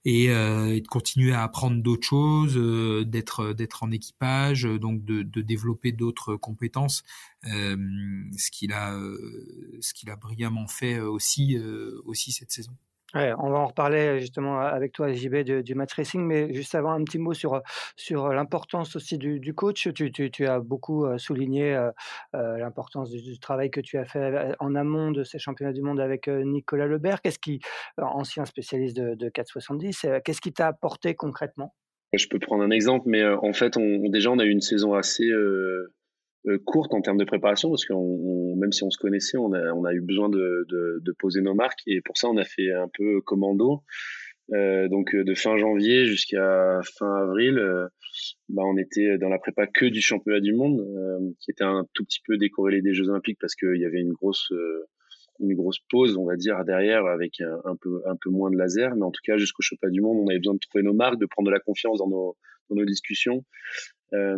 [0.05, 2.55] et, euh, et, de continuer à apprendre d'autres choses,
[3.07, 7.03] d'être d'être en équipage, donc de, de développer d'autres compétences,
[7.43, 8.93] ce qu'il a
[9.81, 11.57] ce qu'il a brillamment fait aussi
[12.05, 12.75] aussi cette saison.
[13.13, 16.91] On va en reparler justement avec toi, JB, du, du match racing, mais juste avant
[16.91, 17.61] un petit mot sur,
[17.95, 19.87] sur l'importance aussi du, coach.
[19.93, 25.23] Tu, as beaucoup souligné euh, l'importance du, travail que tu as fait en amont de
[25.23, 27.21] ces championnats du monde avec Nicolas Lebert.
[27.21, 27.59] Qu'est-ce qui,
[27.97, 31.73] ancien spécialiste de, de 470, qu'est-ce qui t'a apporté concrètement?
[32.13, 35.25] Je peux prendre un exemple, mais en fait, déjà, on a eu une saison assez
[35.25, 35.93] euh,
[36.65, 37.93] courte en termes de préparation parce que
[38.57, 41.41] même si on se connaissait, on a, on a eu besoin de, de, de, poser
[41.41, 43.83] nos marques et pour ça on a fait un peu commando.
[44.53, 47.87] Euh, donc de fin janvier jusqu'à fin avril, euh,
[48.47, 51.85] bah, on était dans la prépa que du championnat du monde, euh, qui était un
[51.93, 54.51] tout petit peu décorrélé des Jeux Olympiques parce qu'il y avait une grosse
[55.41, 58.57] une grosse pause, on va dire, derrière avec un, un, peu un peu moins de
[58.57, 60.93] laser, mais en tout cas jusqu'au championnat du monde, on avait besoin de trouver nos
[60.93, 62.35] marques, de prendre de la confiance dans nos
[62.69, 63.45] dans nos discussions
[64.13, 64.37] euh,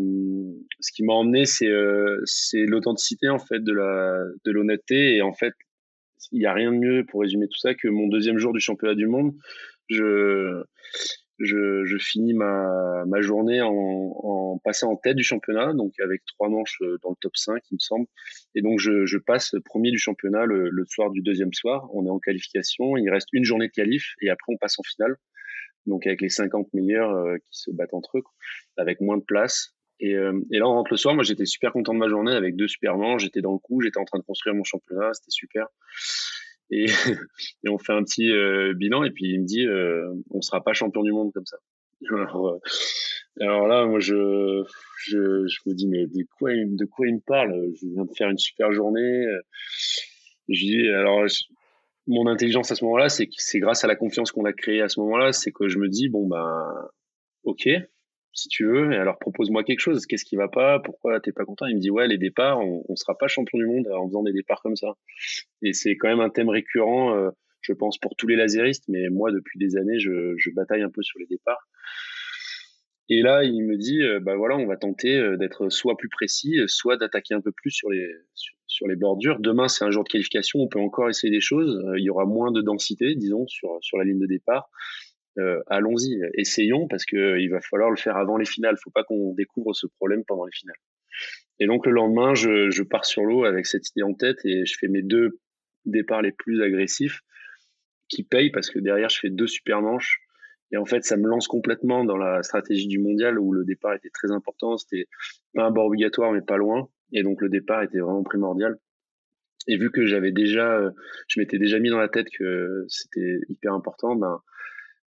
[0.80, 5.34] ce qui m'a emmené, c'est euh, l'authenticité en fait de la de l'honnêteté et en
[5.34, 5.54] fait,
[6.32, 8.60] il n'y a rien de mieux pour résumer tout ça que mon deuxième jour du
[8.60, 9.34] championnat du monde,
[9.90, 10.64] je
[11.42, 16.22] je, je finis ma, ma journée en, en passant en tête du championnat, donc avec
[16.26, 18.06] trois manches euh, dans le top 5, il me semble.
[18.56, 21.90] Et donc, je, je passe premier du championnat le, le, soir du deuxième soir.
[21.94, 22.96] On est en qualification.
[22.98, 25.16] Il reste une journée de qualif et après, on passe en finale
[25.86, 28.24] donc avec les 50 meilleurs euh, qui se battent entre eux,
[28.78, 29.76] avec moins de place.
[30.00, 31.14] Et, euh, et, là, on rentre le soir.
[31.14, 32.96] Moi, j'étais super content de ma journée avec deux super.
[33.20, 35.68] J'étais dans le coup, j'étais en train de construire mon championnat, c'était super.
[36.72, 36.86] Et,
[37.64, 39.04] et, on fait un petit euh, bilan.
[39.04, 39.68] Et puis il me dit,
[40.32, 41.58] on sera pas champion du monde comme ça.
[42.10, 42.60] Alors,
[43.40, 44.64] alors là, moi, je,
[45.06, 47.72] je, je, me dis, mais de quoi, de quoi il me parle?
[47.80, 49.26] Je viens de faire une super journée.
[50.50, 51.28] Je dis, alors,
[52.12, 54.90] mon intelligence à ce moment-là, c'est c'est grâce à la confiance qu'on a créée à
[54.90, 56.90] ce moment-là, c'est que je me dis bon ben
[57.44, 57.70] ok,
[58.34, 60.06] si tu veux, et alors propose-moi quelque chose.
[60.06, 60.80] Qu'est-ce qui va pas?
[60.80, 61.66] Pourquoi t'es pas content?
[61.68, 64.24] Il me dit ouais les départs, on, on sera pas champion du monde en faisant
[64.24, 64.96] des départs comme ça.
[65.62, 67.30] Et c'est quand même un thème récurrent, euh,
[67.62, 70.92] je pense pour tous les laséristes, mais moi depuis des années je, je bataille un
[70.92, 71.68] peu sur les départs.
[73.14, 76.08] Et là, il me dit, euh, bah voilà, on va tenter euh, d'être soit plus
[76.08, 78.56] précis, soit d'attaquer un peu plus sur les sur,
[78.88, 79.40] les bordures.
[79.40, 81.82] Demain, c'est un jour de qualification, on peut encore essayer des choses.
[81.86, 84.70] Euh, il y aura moins de densité, disons, sur sur la ligne de départ.
[85.68, 88.78] allons-y, essayons parce que il va falloir le faire avant les finales.
[88.84, 90.76] Faut pas qu'on découvre ce problème pendant les finales.
[91.60, 94.66] Et donc le lendemain, je, je pars sur l'eau avec cette idée en tête et
[94.66, 95.40] je fais mes deux
[95.86, 97.22] départs les plus agressifs
[98.10, 100.20] qui payent parce que derrière je fais deux super manches
[100.72, 103.94] et en fait ça me lance complètement dans la stratégie du mondial où le départ
[103.94, 104.78] était très important.
[104.78, 105.08] C'était
[105.54, 108.78] pas un bord obligatoire mais pas loin et donc le départ était vraiment primordial.
[109.68, 110.82] Et vu que j'avais déjà,
[111.28, 114.42] je m'étais déjà mis dans la tête que c'était hyper important, ben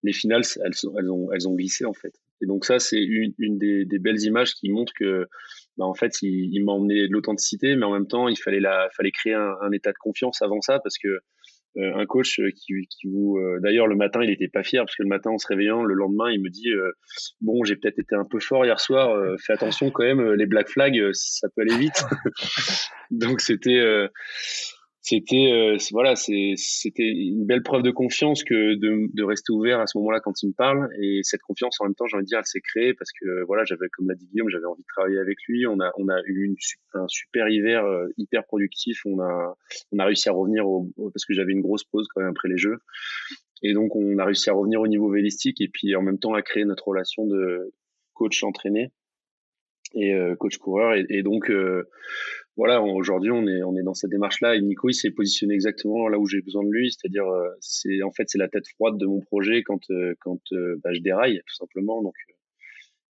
[0.03, 2.13] les finales elles, ont elles ont glissé en fait.
[2.43, 5.27] Et donc ça, c'est une, des, belles images qui montrent que,
[5.77, 8.59] bah, en fait, il, il m'a emmené de l'authenticité, mais en même temps, il fallait,
[8.59, 11.19] la, fallait créer un, un, état de confiance avant ça, parce que euh,
[11.75, 15.03] un coach qui, qui vous, euh, d'ailleurs, le matin, il était pas fier, parce que
[15.03, 16.91] le matin, en se réveillant, le lendemain, il me dit, euh,
[17.41, 20.69] bon, j'ai peut-être été un peu fort hier soir, fais attention quand même, les black
[20.69, 22.05] flags, ça peut aller vite.
[23.11, 24.09] donc c'était
[25.05, 29.85] c'était euh, voilà c'était une belle preuve de confiance que de, de rester ouvert à
[29.85, 30.87] ce moment-là quand il me parle.
[31.01, 33.43] Et cette confiance en même temps j'ai envie de dire elle s'est créée parce que
[33.43, 35.67] voilà j'avais comme l'a dit Guillaume j'avais envie de travailler avec lui.
[35.67, 36.55] On a on a eu une,
[36.93, 39.01] un super hiver euh, hyper productif.
[39.05, 39.57] On a
[39.91, 42.47] on a réussi à revenir au, parce que j'avais une grosse pause quand même après
[42.47, 42.77] les jeux.
[43.61, 46.33] Et donc on a réussi à revenir au niveau vélistique et puis en même temps
[46.33, 47.73] à créer notre relation de
[48.13, 48.93] coach entraîné
[49.95, 50.93] et euh, coach coureur.
[50.93, 51.51] Et, et donc
[52.55, 55.55] voilà, aujourd'hui on est on est dans cette démarche là et Nico il s'est positionné
[55.55, 58.67] exactement là où j'ai besoin de lui, c'est-à-dire euh, c'est en fait c'est la tête
[58.67, 62.13] froide de mon projet quand euh, quand euh, bah, je déraille tout simplement donc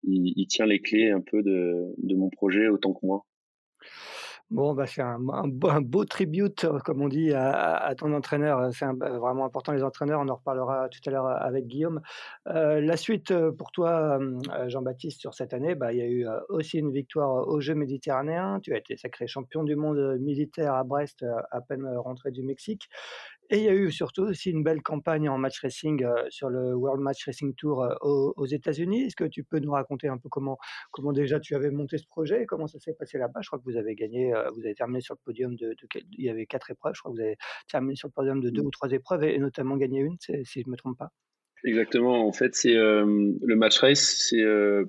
[0.04, 3.24] il, il, tient les clés un peu de de mon projet autant que moi.
[4.52, 8.70] Bon, bah, c'est un, beau, tribute, euh, comme on dit, à, ton entraîneur.
[8.74, 10.20] C'est bah, vraiment important, les entraîneurs.
[10.20, 12.02] On en reparlera tout à l'heure euh, avec Guillaume.
[12.48, 14.18] Euh, la suite pour toi,
[14.66, 18.60] Jean-Baptiste, sur cette année, bah, il y a eu aussi une victoire aux Jeux méditerranéens.
[18.62, 22.90] Tu as été sacré champion du monde militaire à Brest, à peine rentré du Mexique.
[23.52, 26.48] Et il y a eu surtout aussi une belle campagne en match racing euh, sur
[26.48, 29.02] le World Match Racing Tour euh, aux, États-Unis.
[29.02, 30.56] Est-ce que tu peux nous raconter un peu comment,
[30.90, 32.44] comment déjà tu avais monté ce projet?
[32.44, 33.40] Et comment ça s'est passé là-bas?
[33.42, 35.76] Je crois que vous avez gagné, euh, vous avez terminé sur le podium de,
[36.12, 37.36] Il y avait quatre épreuves, je crois que vous avez
[37.70, 38.66] terminé sur le podium de deux mmh.
[38.66, 41.10] ou trois épreuves et, notamment gagné une, si je ne me trompe pas.
[41.62, 42.26] Exactement.
[42.26, 44.42] En fait, c'est le match race, c'est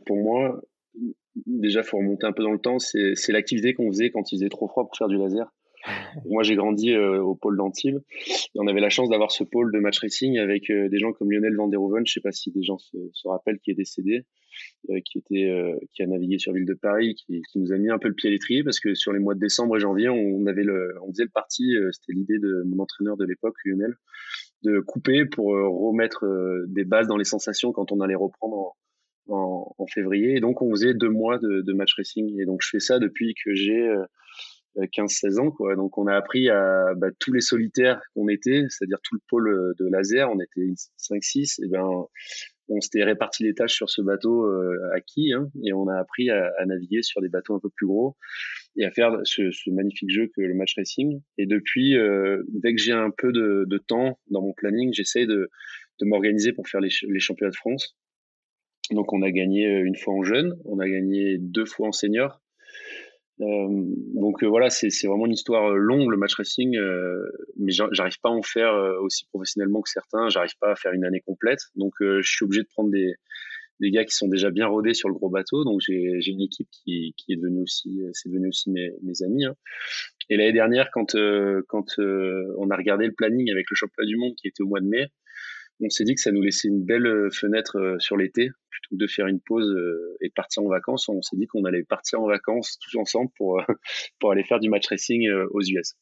[0.06, 0.62] pour moi,
[1.45, 4.38] déjà, il faut remonter un peu dans le temps, c'est l'activité qu'on faisait quand il
[4.38, 5.52] faisait trop froid pour faire du laser.
[6.26, 9.72] Moi, j'ai grandi euh, au pôle d'Antibes et on avait la chance d'avoir ce pôle
[9.72, 12.32] de match racing avec euh, des gens comme Lionel Van der Hoeven, je sais pas
[12.32, 14.26] si des gens se, rappellent, qui est décédé,
[14.89, 15.52] euh, qui était,
[15.93, 18.30] qui a navigué sur ville de Paris, qui, nous a mis un peu le pied
[18.30, 21.76] à l'étrier parce que sur les mois de décembre et janvier, on faisait le parti,
[21.91, 23.96] c'était l'idée de mon entraîneur de l'époque, Lionel,
[24.63, 26.26] de couper pour remettre
[26.67, 28.76] des bases dans les sensations quand on allait reprendre
[29.28, 30.36] en, février.
[30.38, 32.39] Et donc, on faisait deux mois de match racing.
[32.39, 33.93] Et donc, je fais ça depuis que j'ai
[34.77, 35.75] 15-16 ans quoi.
[35.75, 39.47] Donc on a appris à bah, tous les solitaires qu'on était, c'est-à-dire tout le pôle
[39.47, 42.05] euh, de laser, on était 5-6, et ben
[42.69, 46.29] on s'était réparti les tâches sur ce bateau euh, acquis hein, et on a appris
[46.29, 48.15] à, à, naviguer sur des bateaux un peu plus gros
[48.75, 51.21] et à faire ce, ce magnifique jeu que le match racing.
[51.38, 55.27] Et depuis, euh, dès que j'ai un peu de, de, temps dans mon planning, j'essaye
[55.27, 55.49] de,
[55.99, 57.97] de m'organiser pour faire les, les championnats de France.
[58.91, 61.91] Donc on a gagné euh, une fois en jeune, on a gagné deux fois en
[61.91, 62.42] senior euh,
[64.13, 66.77] donc euh, voilà, c'est vraiment une histoire euh, longue le match racing,
[67.58, 70.29] mais j'arrive pas à en faire aussi professionnellement que certains.
[70.29, 73.15] J'arrive pas à faire une année complète, donc je suis obligé de prendre des,
[73.79, 75.63] des gars qui sont déjà bien rodés sur le gros bateau.
[75.63, 79.45] Donc j'ai une équipe qui, qui est devenue aussi, c'est devenu aussi mes, mes amis.
[79.45, 79.56] Hein.
[80.29, 81.15] Et l'année dernière, quand
[81.67, 84.82] quand on a regardé le planning avec le championnat du monde qui était au mois
[84.82, 85.08] de mai,
[85.84, 88.89] on s'est dit que ça nous laissait une belle euh, fenêtre euh, sur l'été plutôt
[88.91, 91.10] que de faire une pause euh, et de partir en vacances.
[91.10, 93.62] On s'est dit qu'on allait partir en vacances tous ensemble pour
[94.19, 95.93] pour aller faire du match racing aux US.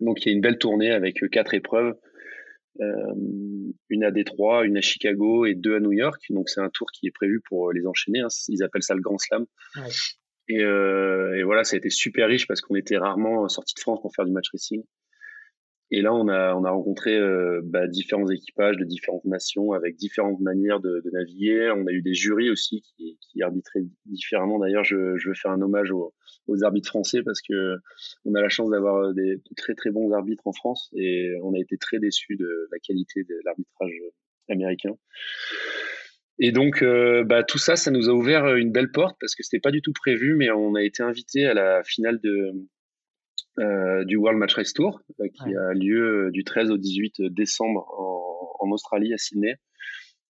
[0.00, 1.94] Donc il y a une belle tournée avec quatre épreuves,
[2.78, 6.20] une à Détroit, une à Chicago et deux à New York.
[6.30, 8.20] Donc c'est un tour qui est prévu pour les enchaîner.
[8.20, 8.28] Hein.
[8.48, 9.46] Ils appellent ça le Grand Slam.
[10.48, 14.00] Et, et, voilà, ça a été super riche parce qu'on était rarement sorti de France
[14.00, 14.82] pour faire du match racing.
[15.94, 19.96] Et là, on a, on a rencontré euh, bah, différents équipages de différentes nations avec
[19.96, 21.70] différentes manières de, de, naviguer.
[21.76, 24.58] On a eu des jurys aussi qui, qui arbitraient différemment.
[24.58, 26.14] D'ailleurs, je, je veux faire un hommage aux,
[26.46, 27.76] aux, arbitres français parce que
[28.24, 31.52] on a la chance d'avoir des de très très bons arbitres en France et on
[31.52, 33.92] a été très déçus de la qualité de l'arbitrage
[34.48, 34.96] américain.
[36.38, 39.42] Et donc, euh, bah, tout ça, ça nous a ouvert une belle porte parce que
[39.42, 42.52] c'était pas du tout prévu, mais on a été invité à la finale de,
[43.58, 47.22] euh, du World Match Race Tour, euh, qui a lieu euh, du 13 au 18
[47.22, 49.56] décembre en, en Australie, à Sydney.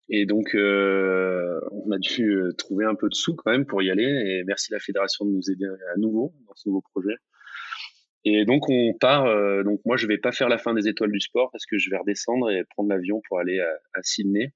[0.09, 3.91] Et donc, euh, on a dû trouver un peu de sous quand même pour y
[3.91, 4.05] aller.
[4.05, 7.15] Et merci la fédération de nous aider à nouveau dans ce nouveau projet.
[8.23, 9.25] Et donc, on part.
[9.63, 11.89] donc, moi, je vais pas faire la fin des étoiles du sport parce que je
[11.89, 14.53] vais redescendre et prendre l'avion pour aller à, à Sydney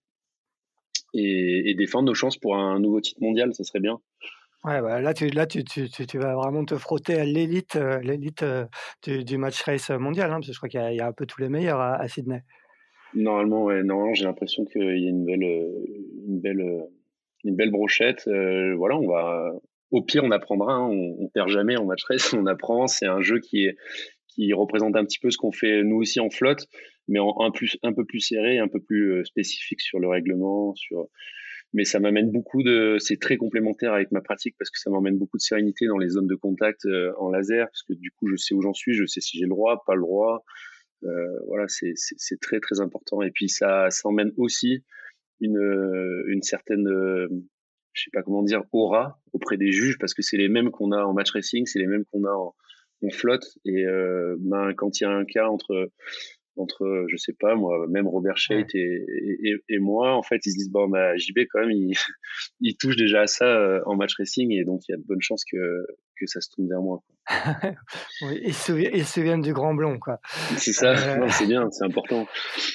[1.14, 4.00] et, défendre nos chances pour un nouveau titre mondial, ça serait bien.
[4.64, 5.28] Ouais, bah, là, tu,
[6.20, 8.46] vas vraiment te frotter à l'élite, l'élite
[9.06, 11.42] du, match race mondial, hein, parce que je crois qu'il y, a un peu tous
[11.42, 12.42] les meilleurs à, Sydney.
[13.16, 15.44] Normalement, normalement, j'ai l'impression qu'il y a une belle,
[16.28, 16.86] une belle,
[17.44, 18.28] une belle brochette.
[18.28, 19.52] voilà, on va,
[19.90, 20.74] au pire, on apprendra.
[20.74, 22.88] Hein, on, on, perd jamais en match race, on apprend.
[22.88, 23.74] C'est un jeu qui
[24.54, 26.68] représente un petit peu ce qu'on fait nous aussi en flotte,
[27.08, 30.74] mais un, plus, un peu plus serré, un peu plus euh, spécifique sur le règlement,
[30.76, 31.08] sur.
[31.74, 35.18] Mais ça m'amène beaucoup de, c'est très complémentaire avec ma pratique parce que ça m'emmène
[35.18, 38.28] beaucoup de sérénité dans les zones de contact euh, en laser parce que du coup
[38.28, 40.44] je sais où j'en suis, je sais si j'ai le droit, pas le droit.
[41.04, 44.84] Euh, voilà, c'est très très important et puis ça, ça emmène aussi
[45.40, 45.58] une,
[46.28, 46.88] une certaine
[47.94, 50.92] je sais pas comment dire, aura auprès des juges parce que c'est les mêmes qu'on
[50.92, 52.56] a en match racing, c'est les mêmes qu'on a en,
[53.02, 55.92] on flotte et euh, ben quand il y a un cas entre
[56.58, 59.06] entre je sais pas moi même Robert Scheidt et,
[59.44, 61.94] et, et, moi en fait ils se disent bon bah JB quand même il,
[62.60, 65.04] il touche déjà à ça euh, en match racing et donc il y a de
[65.04, 65.86] bonnes chances que
[66.22, 67.04] que ça se tourne vers moi.
[68.22, 70.20] Oui, ils, se souviennent, du grand blond, quoi.
[70.58, 72.28] C'est ça, euh, c'est bien, c'est important.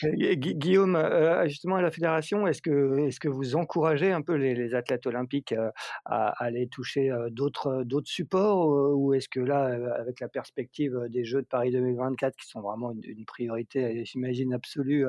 [0.04, 4.74] Guillaume, euh, justement à la fédération, est-ce que, est que vous encouragez un peu les,
[4.74, 5.70] athlètes olympiques euh,
[6.04, 9.64] à, aller toucher d'autres, supports ou est-ce que là,
[9.98, 15.06] avec la perspective des Jeux de Paris 2024, qui sont vraiment une, priorité, j'imagine, absolue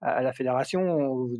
[0.00, 1.36] à la fédération, vous,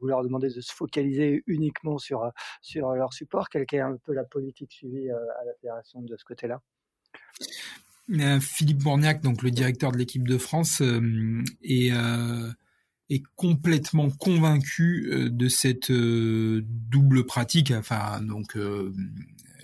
[0.00, 2.30] vous, leur demandez de se focaliser uniquement sur,
[2.60, 3.48] sur leur support?
[3.48, 6.60] Quelle est un peu la politique suivie à la fédération de ce côté-là?
[8.40, 12.52] Philippe Bourniac, donc le directeur de l'équipe de France, euh, euh,
[13.08, 17.70] est, complètement convaincu de cette double pratique.
[17.70, 18.56] Enfin, donc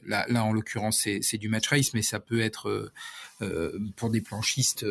[0.07, 2.93] là en l'occurrence, c'est du match race, mais ça peut être
[3.97, 4.85] pour des planchistes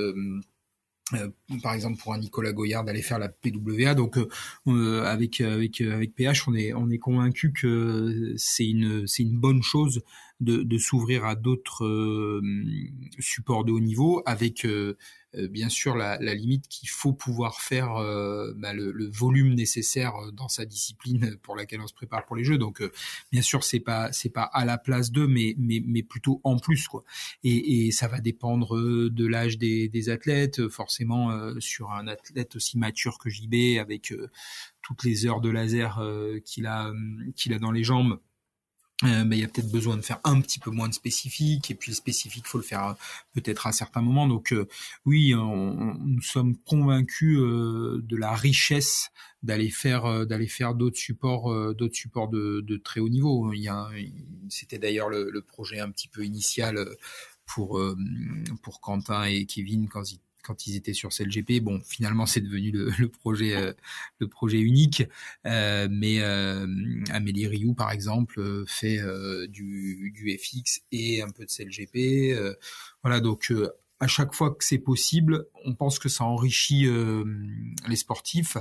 [1.13, 1.29] euh,
[1.63, 4.27] par exemple pour un Nicolas Goyard d'aller faire la PWA donc euh,
[4.67, 9.37] euh, avec avec avec PH on est on est convaincu que c'est une c'est une
[9.37, 10.01] bonne chose
[10.39, 12.41] de, de s'ouvrir à d'autres
[13.19, 14.67] supports de haut niveau avec
[15.47, 20.47] bien sûr la, limite qu'il faut pouvoir faire euh, bah, le, volume nécessaire euh, dans
[20.47, 22.57] sa discipline pour laquelle on se prépare pour les jeux.
[22.57, 22.81] Donc
[23.31, 26.57] bien sûr c'est pas c'est pas à la place d'eux, mais mais mais plutôt en
[26.57, 27.03] plus quoi.
[27.43, 33.17] Et, ça va dépendre de l'âge des, des, athlètes, forcément sur un athlète aussi mature
[33.17, 34.13] que JB avec
[34.81, 36.01] toutes les heures de laser
[36.45, 36.91] qu'il a
[37.35, 38.19] qu'il a dans les jambes
[39.03, 41.69] euh, mais il y a peut-être besoin de faire un petit peu moins de spécifique
[41.69, 42.93] et puis le spécifique faut le faire euh,
[43.35, 44.27] peut-être à certains moments.
[44.27, 44.67] Donc euh,
[45.05, 49.09] oui nous sommes convaincus de la richesse
[49.43, 53.53] d'aller faire d'aller faire d'autres supports d'autres supports de, de, très haut niveau.
[53.53, 53.87] Il y a
[54.49, 56.83] c'était d'ailleurs le, le, projet un petit peu initial
[57.45, 57.79] pour
[58.63, 61.61] pour Quentin et Kevin quand ils quand ils étaient sur CLGP.
[61.61, 65.03] Bon, finalement, c'est devenu le, projet, euh, projet unique.
[65.45, 66.65] Euh, mais euh,
[67.11, 68.99] Amélie Rioux, par exemple, fait
[69.49, 72.35] du, du, FX et un peu de CLGP.
[73.03, 73.53] voilà, donc
[73.99, 76.87] à chaque fois que c'est possible, on pense que ça enrichit
[77.87, 78.57] les sportifs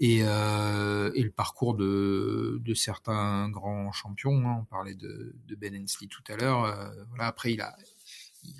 [0.00, 4.48] et, le parcours de, de certains grands champions.
[4.48, 4.58] Hein.
[4.62, 6.92] On parlait de, de Ben Hensley tout à l'heure.
[7.10, 7.76] voilà, après, il a,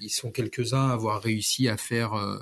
[0.01, 2.39] ils sont quelques-uns à avoir réussi à faire euh,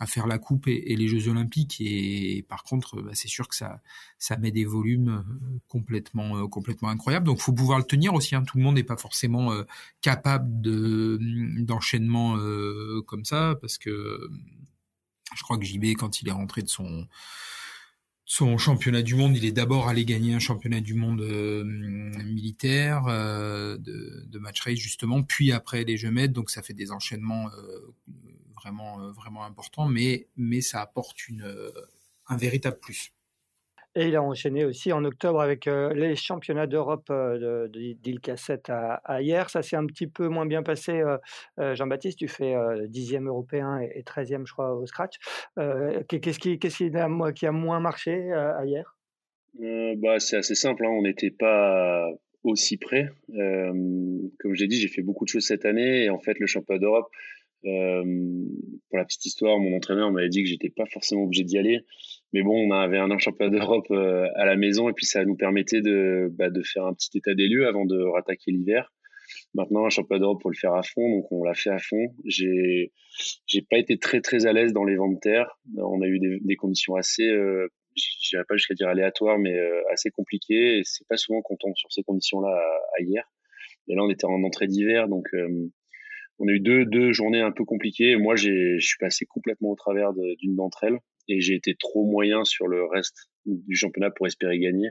[0.00, 3.56] à faire la coupe et, les Jeux Olympiques et, par contre bah, c'est sûr que
[3.56, 3.80] ça
[4.18, 8.34] ça met des volumes euh, complètement euh, complètement incroyables donc faut pouvoir le tenir aussi
[8.34, 8.44] hein.
[8.44, 9.52] tout le monde n'est pas forcément
[10.00, 11.18] capable de
[11.62, 12.38] d'enchaînement
[13.06, 14.30] comme ça parce que
[15.36, 17.06] je crois que JB quand il est rentré de son
[18.30, 23.06] son championnat du monde, il est d'abord allé gagner un championnat du monde euh, militaire
[23.08, 26.92] euh, de, de, match race justement, puis après les Jeux Med, donc ça fait des
[26.92, 27.94] enchaînements euh,
[28.54, 31.72] vraiment vraiment importants, mais mais ça apporte une
[32.28, 33.12] un véritable plus.
[33.98, 37.12] Et il a enchaîné aussi en octobre avec les championnats d'Europe
[37.72, 39.50] d'île Cassette à, hier.
[39.50, 41.02] Ça s'est un petit peu moins bien passé.
[41.58, 42.54] Jean-Baptiste, tu fais
[42.86, 45.16] dixième européen et treizième, je crois, au scratch.
[45.56, 48.96] Qu'est-ce qui, qui, a, qui, a, moins marché à hier?
[49.96, 50.86] Bah, C'est assez simple.
[50.86, 50.90] Hein.
[50.90, 52.08] On n'était pas
[52.44, 53.10] aussi près.
[53.26, 56.04] comme je l'ai dit, j'ai fait beaucoup de choses cette année.
[56.04, 57.10] Et en fait, le championnat d'Europe,
[57.62, 61.80] pour la petite histoire, mon entraîneur m'avait dit que j'étais pas forcément obligé d'y aller.
[62.32, 65.36] Mais bon, on avait un championnat d'Europe euh, à la maison et puis ça nous
[65.36, 68.92] permettait de, bah, de faire un petit état des lieux avant de rattaquer l'hiver.
[69.54, 72.14] Maintenant, un championnat d'Europe, pour le faire à fond, donc on l'a fait à fond.
[72.24, 72.92] J'ai,
[73.46, 75.58] j'ai pas été très très à l'aise dans les vents de terre.
[75.76, 79.82] On a eu des, des conditions assez, euh, j'irais pas jusqu'à dire aléatoires, mais euh,
[79.92, 80.78] assez compliquées.
[80.78, 83.24] Et c'est pas souvent qu'on tombe sur ces conditions-là à, hier.
[83.88, 85.70] Et là, on était en entrée d'hiver, donc euh,
[86.38, 88.16] on a eu deux, deux journées un peu compliquées.
[88.16, 90.98] Moi, j'ai, je suis passé complètement au travers d'une d'entre elles
[91.28, 94.88] et j'ai été trop moyen sur le reste du championnat pour espérer gagner.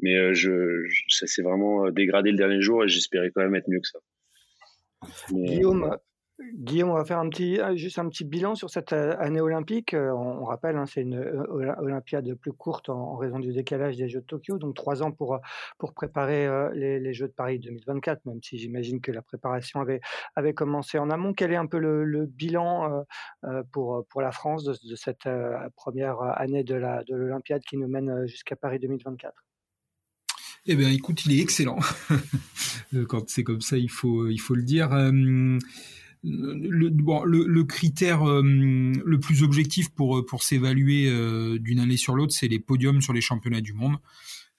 [0.00, 3.80] Mais je, ça s'est vraiment dégradé le dernier jour et j'espérais quand même être mieux
[3.80, 3.98] que ça.
[5.30, 5.96] Guillaume,
[6.54, 9.40] Guillaume, on va faire un petit, euh, juste un petit bilan sur cette euh, année
[9.40, 9.94] olympique.
[9.94, 14.20] Euh, on, rappelle, hein, c'est une Olympiade plus courte en, raison du décalage des Jeux
[14.20, 15.40] de Tokyo, donc trois ans pour,
[15.94, 19.84] préparer les, Jeux de Paris 2024, même si j'imagine que la préparation
[20.36, 21.32] avait, commencé en amont.
[21.32, 23.04] Quel est un peu le, bilan
[23.72, 25.28] pour, la France de, cette
[25.76, 29.32] première année de l'Olympiade de qui nous mène jusqu'à Paris 2024
[30.66, 31.80] eh bien, écoute, il est excellent.
[33.08, 34.92] Quand c'est comme ça, il faut le dire
[36.24, 42.14] le, bon, le, critère euh, le plus objectif pour, pour s'évaluer euh, d'une année sur
[42.14, 43.96] l'autre, c'est les podiums sur les championnats du monde,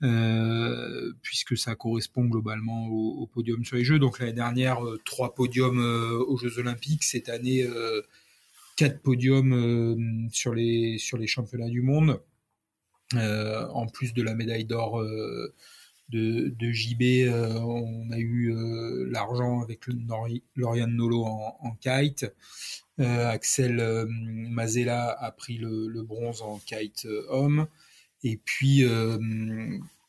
[0.03, 3.99] euh, puisque ça correspond globalement au, au, podium sur les Jeux.
[3.99, 7.03] Donc l'année dernière, euh, trois podiums aux Jeux Olympiques.
[7.03, 7.65] Cette année,
[8.75, 12.19] quatre podiums sur, les, sur les championnats du monde,
[13.13, 15.01] en plus de la médaille d'or
[16.09, 19.93] de, JB, euh, on a eu euh, l'argent avec le
[20.87, 22.25] Nolo en, kite.
[22.99, 27.67] Euh, Axel Mazella a pris le, bronze en kite homme.
[28.23, 28.83] Et puis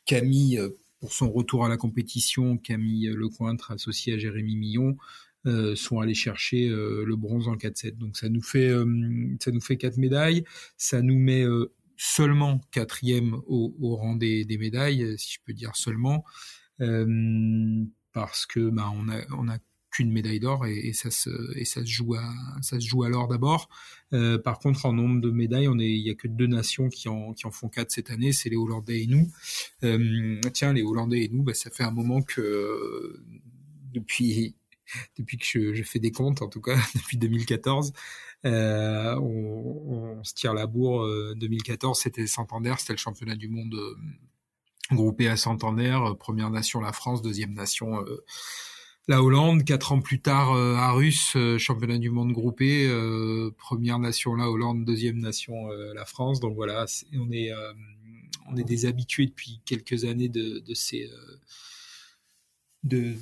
[0.05, 0.61] Camille,
[1.01, 4.97] pour son retour à la compétition, Camille Lecointre, associé à Jérémy Millon,
[5.74, 7.97] sont allés chercher le bronze en 4-7.
[7.97, 8.70] Donc ça nous fait
[9.40, 10.45] ça nous fait quatre médailles.
[10.76, 11.45] Ça nous met
[11.97, 16.24] seulement quatrième au, rang des, médailles, si je peux dire seulement,
[16.80, 19.59] euh, parce que bah, on a, on a
[19.90, 23.28] qu'une médaille d'or et, ça se et ça se joue à ça se joue l'or
[23.28, 23.68] d'abord.
[24.12, 27.32] Euh, par contre, en nombre de médailles, il y a que deux nations qui en
[27.32, 29.30] qui en font quatre cette année, c'est les Hollandais et nous.
[29.84, 33.22] Euh, tiens, les Hollandais et nous, bah, ça fait un moment que
[33.92, 34.57] depuis
[35.18, 37.93] depuis que je, fais des comptes, en tout cas depuis 2014,
[38.45, 41.07] euh, on, se tire la bourre.
[41.37, 43.97] 2014, euh, c'était Santander, c'était le championnat du monde euh,
[44.93, 45.99] groupé à Santander.
[46.18, 48.05] Première nation la France, deuxième nation
[49.09, 49.64] la Hollande.
[49.64, 52.87] Quatre ans plus tard, à Russe, championnat du monde groupé.
[53.57, 56.41] première nation la Hollande, deuxième nation la France.
[56.41, 57.51] Donc voilà, on est
[58.47, 61.11] on est depuis quelques années de ces
[62.85, 63.14] de,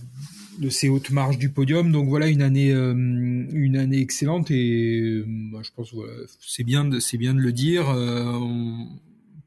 [0.70, 1.90] ces hautes marges du podium.
[1.92, 6.84] Donc voilà une année, euh, une année excellente et euh, je pense voilà, c'est bien
[6.84, 7.88] de c'est bien de le dire.
[7.90, 8.88] Euh, on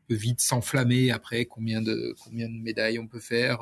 [0.07, 3.59] peut vite s'enflammer après combien de combien de médailles on peut faire.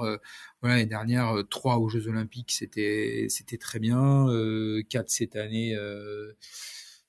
[0.62, 4.28] voilà l'année dernière trois aux Jeux Olympiques c'était c'était très bien.
[4.90, 5.76] quatre cette année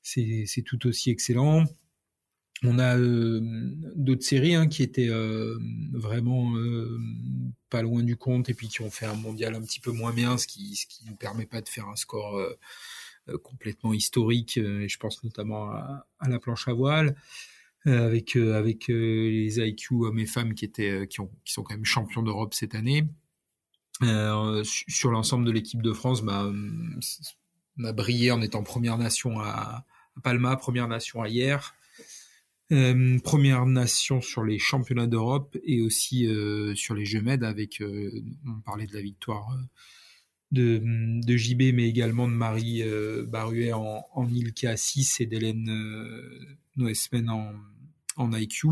[0.02, 1.64] c'est tout aussi excellent.
[2.62, 3.40] On a euh,
[3.96, 5.58] d'autres séries hein, qui étaient euh,
[5.92, 6.98] vraiment euh,
[7.68, 10.12] pas loin du compte et puis qui ont fait un mondial un petit peu moins
[10.12, 10.86] bien, ce qui ce
[11.18, 12.40] permet pas de faire un score
[13.42, 14.58] complètement historique.
[14.58, 17.16] et je pense notamment à, la planche à voile
[17.86, 22.22] avec les IQ hommes et femmes qui étaient qui, ont, qui sont quand même champions
[22.22, 23.06] d'Europe cette année.
[24.62, 26.50] sur l'ensemble de l'équipe de France, bah,
[27.78, 29.84] on a brillé en étant première nation à,
[30.16, 31.74] à Palma, première nation à hier.
[32.72, 37.82] Euh, première nation sur les championnats d'Europe et aussi euh, sur les Jeux Med avec,
[37.82, 38.10] euh,
[38.46, 39.54] on parlait de la victoire
[40.50, 40.80] de,
[41.26, 42.82] JB mais également de Marie
[43.26, 45.68] Baruet en, en Ilka 6 et d'Hélène
[46.76, 47.52] Noesmen en,
[48.16, 48.68] en IQ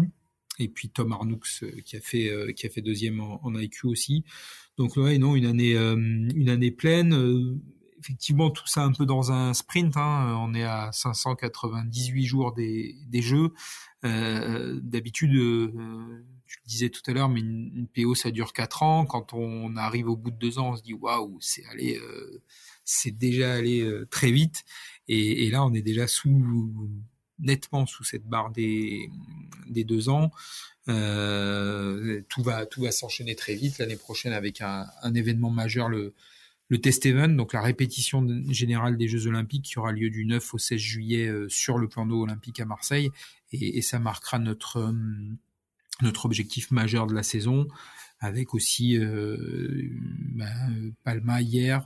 [0.58, 1.40] et puis Tom Arnoux
[1.84, 4.24] qui a fait qui a fait deuxième en, en IQ aussi.
[4.78, 7.60] Donc ouais non une année une année pleine
[8.02, 9.96] effectivement tout ça un peu dans un sprint.
[9.96, 10.36] Hein.
[10.40, 13.52] On est à 598 jours des, des jeux.
[14.04, 18.82] Euh, D'habitude, euh, tu le disais tout à l'heure, mais une, PO ça dure 4
[18.82, 19.06] ans.
[19.06, 22.42] Quand on arrive au bout de 2 ans, on se dit waouh, c'est allé, euh,
[22.84, 24.64] c'est déjà allé euh, très vite.
[25.08, 27.00] Et, là, on est déjà sous
[27.38, 29.10] nettement sous cette barre des
[29.68, 30.30] des deux ans.
[30.88, 35.88] Euh, tout va tout va s'enchaîner très vite l'année prochaine avec un, un événement majeur
[35.88, 36.14] le
[36.72, 40.54] le test event, donc la répétition générale des Jeux Olympiques qui aura lieu du 9
[40.54, 43.10] au 16 juillet euh, sur le plan d'eau olympique à Marseille,
[43.52, 44.92] et, ça marquera notre euh,
[46.00, 47.68] notre objectif majeur de la saison,
[48.20, 49.86] avec aussi euh,
[50.34, 51.84] ben, Palma hier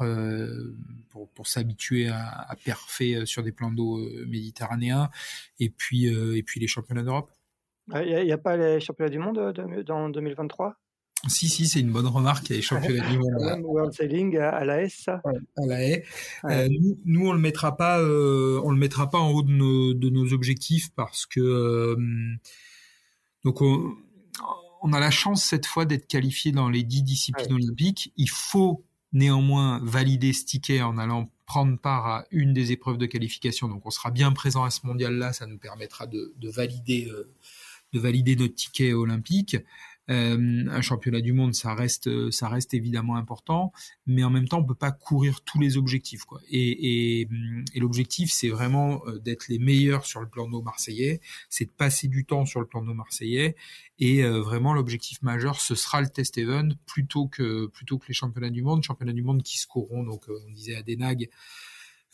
[1.09, 5.11] pour, pour s'habituer à, à perfer sur des plans d'eau méditerranéens,
[5.59, 7.33] et puis et puis les championnats d'Europe.
[7.93, 9.53] Il n'y a, pas les championnats du monde
[9.85, 10.77] dans 2023
[11.29, 12.49] si, si, c'est une bonne remarque.
[12.49, 13.63] Il y a les championnats du monde.
[13.65, 15.23] World Sailing à la S, ça.
[15.25, 16.05] à la haie.
[16.45, 19.51] Euh, nous, nous, on le mettra pas, euh, on le mettra pas en haut de
[19.51, 21.97] nos, de nos objectifs parce que euh,
[23.45, 23.97] donc on,
[24.83, 28.13] on, a la chance cette fois d'être qualifié dans les dix disciplines olympiques.
[28.17, 33.07] Il faut néanmoins valider ce ticket en allant prendre part à une des épreuves de
[33.07, 33.69] qualification.
[33.69, 35.33] Donc on sera bien présent à ce mondial-là.
[35.33, 37.11] Ça nous permettra de, de valider
[37.93, 39.57] de valider notre ticket olympique.
[40.09, 43.73] Euh, un championnat du monde, ça reste, ça reste évidemment important,
[44.07, 46.25] mais en même temps, on peut pas courir tous les objectifs.
[46.25, 46.41] Quoi.
[46.49, 47.29] Et, et,
[47.75, 51.71] et l'objectif, c'est vraiment euh, d'être les meilleurs sur le plan d'eau marseillais, c'est de
[51.71, 53.57] passer du temps sur le plan d'eau marseillais,
[53.99, 58.15] et euh, vraiment l'objectif majeur, ce sera le test event plutôt que plutôt que les
[58.15, 60.05] championnats du monde, championnats du monde qui se courront.
[60.05, 61.29] Donc, on disait à Denag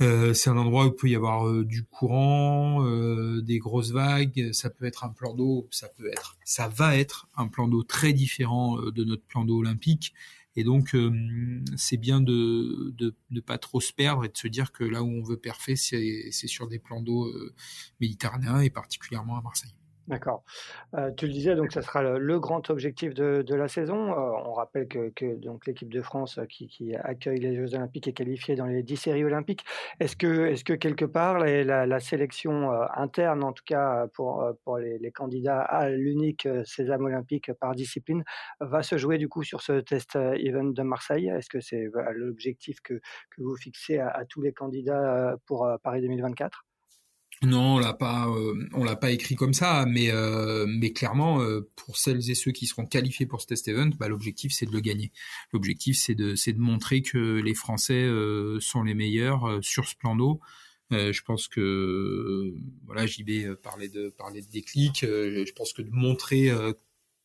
[0.00, 3.90] euh, c'est un endroit où il peut y avoir euh, du courant, euh, des grosses
[3.90, 4.50] vagues.
[4.52, 7.82] Ça peut être un plan d'eau, ça peut être, ça va être un plan d'eau
[7.82, 10.14] très différent de notre plan d'eau olympique.
[10.54, 10.94] Et donc,
[11.76, 12.94] c'est bien de
[13.30, 15.76] ne pas trop se perdre et de se dire que là où on veut perfer,
[15.76, 17.32] c'est sur des plans d'eau
[18.00, 19.72] méditerranéens et particulièrement à Marseille.
[20.08, 20.42] D'accord.
[20.96, 24.10] Euh, tu le disais, donc ça sera le, grand objectif de, la saison.
[24.10, 28.12] Euh, on rappelle que, donc l'équipe de France euh, qui, accueille les Jeux Olympiques est
[28.12, 29.64] qualifiée dans les 10 séries olympiques.
[30.00, 35.12] Est-ce que, est-ce que quelque part la, sélection interne, en tout cas pour, pour les,
[35.12, 38.24] candidats à l'unique sésame olympique par discipline,
[38.60, 41.28] va se jouer du coup sur ce test event de Marseille?
[41.28, 41.84] Est-ce que c'est
[42.14, 46.64] l'objectif que, que vous fixez à tous les candidats pour Paris 2024
[47.44, 51.40] non, on l'a pas, euh, on l'a pas écrit comme ça, mais euh, mais clairement,
[51.40, 54.66] euh, pour celles et ceux qui seront qualifiés pour ce test event, bah, l'objectif c'est
[54.66, 55.10] de le gagner.
[55.52, 58.08] L'objectif c'est de c'est de montrer que les Français
[58.60, 60.40] sont les meilleurs sur ce plan d'eau.
[60.90, 62.54] je pense que
[62.86, 65.00] voilà, JB parlait de parler de déclic.
[65.02, 66.50] je pense que de montrer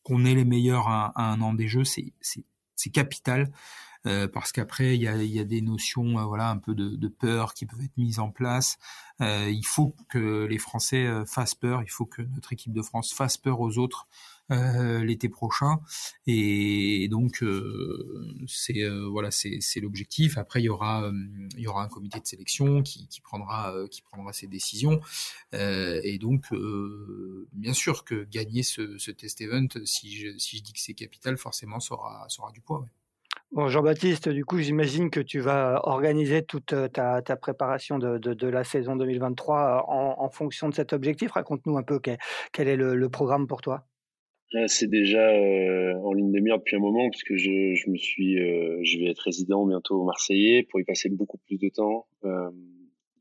[0.02, 2.44] qu'on est les meilleurs à, à un an des Jeux, c'est c'est
[2.74, 3.52] c'est capital.
[4.06, 6.90] Euh, parce qu'après il y a, y a, des notions euh, voilà un peu de,
[6.90, 8.78] de, peur qui peuvent être mises en place.
[9.20, 12.82] Euh, il faut que les Français euh, fassent peur, il faut que notre équipe de
[12.82, 14.06] France fasse peur aux autres
[14.50, 15.78] l'été prochain
[16.26, 17.44] et donc
[18.46, 21.12] c'est voilà c'est l'objectif après il y aura
[21.54, 25.02] il y aura un comité de sélection qui, qui prendra qui prendra ses décisions
[25.52, 26.46] et donc
[27.52, 30.94] bien sûr que gagner ce, ce test event si je, si je dis que c'est
[30.94, 32.88] capital forcément ça aura, ça aura du poids ouais.
[33.50, 38.62] Bon, Jean-Baptiste, du coup, j'imagine que tu vas organiser toute euh, ta, préparation de, la
[38.62, 39.92] saison 2023 euh,
[40.22, 41.30] en, fonction de cet objectif.
[41.30, 43.86] Raconte-nous un peu quel, est le, programme pour toi.
[44.66, 48.98] C'est déjà euh, en ligne de mire depuis un moment puisque je, me suis, je
[48.98, 52.06] vais être résident bientôt au Marseillais pour y passer beaucoup plus de temps.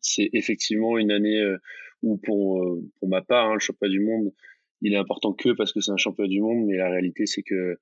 [0.01, 1.41] C'est effectivement une année
[2.03, 2.65] où pour,
[2.99, 4.33] pour ma part, hein, le championnat du monde,
[4.81, 7.43] il est important que parce que c'est un championnat du monde, mais la réalité c'est
[7.43, 7.77] que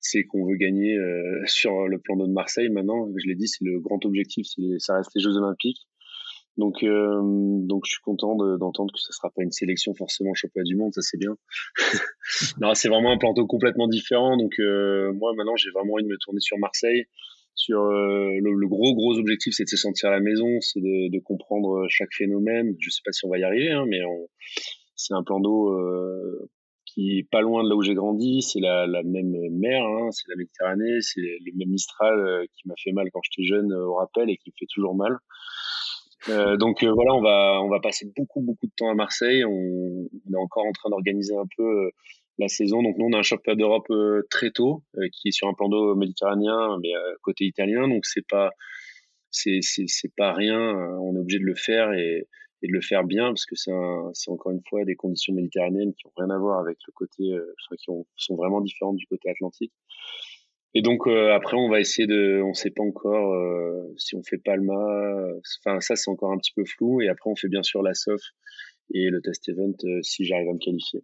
[0.00, 3.08] c'est qu'on veut gagner euh, sur le plan de Marseille maintenant.
[3.16, 4.46] Je l'ai dit, c'est le grand objectif,
[4.78, 5.86] ça reste les Jeux Olympiques.
[6.56, 7.20] Donc, euh,
[7.66, 10.90] donc je suis content d'entendre que ce sera pas une sélection forcément championnat du monde,
[10.94, 11.36] ça c'est bien.
[12.60, 14.38] non, c'est vraiment un plateau complètement différent.
[14.38, 17.04] Donc euh, moi maintenant j'ai vraiment envie de me tourner sur Marseille.
[17.58, 21.10] Sur le, le, gros gros objectif, c'est de se sentir à la maison, c'est de,
[21.10, 22.74] de, comprendre chaque phénomène.
[22.78, 24.00] Je sais pas si on va y arriver, hein, mais
[24.94, 25.74] c'est un plan d'eau
[26.96, 28.40] qui est pas loin de là où j'ai grandi.
[28.40, 32.74] C'est la, même mer, hein, c'est la Méditerranée, c'est le même Mistral euh, qui m'a
[32.82, 35.18] fait mal quand j'étais jeune euh, au rappel et qui me fait toujours mal.
[36.30, 39.44] Euh, donc voilà, on va on va passer beaucoup beaucoup de temps à Marseille.
[39.44, 41.90] On, on est encore en train d'organiser un peu
[42.38, 42.82] la saison.
[42.82, 43.92] Donc nous on a un championnat d'Europe
[44.30, 44.82] très tôt
[45.12, 46.90] qui est sur un plan d'eau méditerranéen, mais
[47.22, 47.86] côté italien.
[47.86, 48.50] Donc c'est pas
[49.30, 50.58] c'est c'est pas rien.
[51.00, 52.26] On est obligé de le faire et
[52.66, 56.12] de le faire bien parce que c'est encore une fois des conditions méditerranéennes qui ont
[56.16, 59.72] rien à voir avec le côté, euh, qui ont, sont vraiment différentes du côté atlantique.
[60.74, 64.22] Et donc euh, après on va essayer de, on sait pas encore euh, si on
[64.22, 64.74] fait Palma,
[65.64, 67.94] enfin ça c'est encore un petit peu flou et après on fait bien sûr la
[67.94, 68.20] SOF
[68.92, 71.02] et le test event si j'arrive à me qualifier.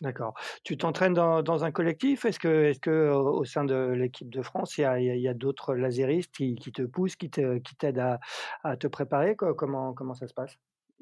[0.00, 0.34] D'accord.
[0.62, 2.24] Tu t'entraînes dans, un collectif?
[2.24, 6.30] Est-ce que, est-ce que au sein de l'équipe de France, il y a, d'autres laséristes
[6.32, 8.18] qui, te poussent, qui, t'aident
[8.62, 9.34] à, te préparer?
[9.34, 10.56] Comment ça se passe?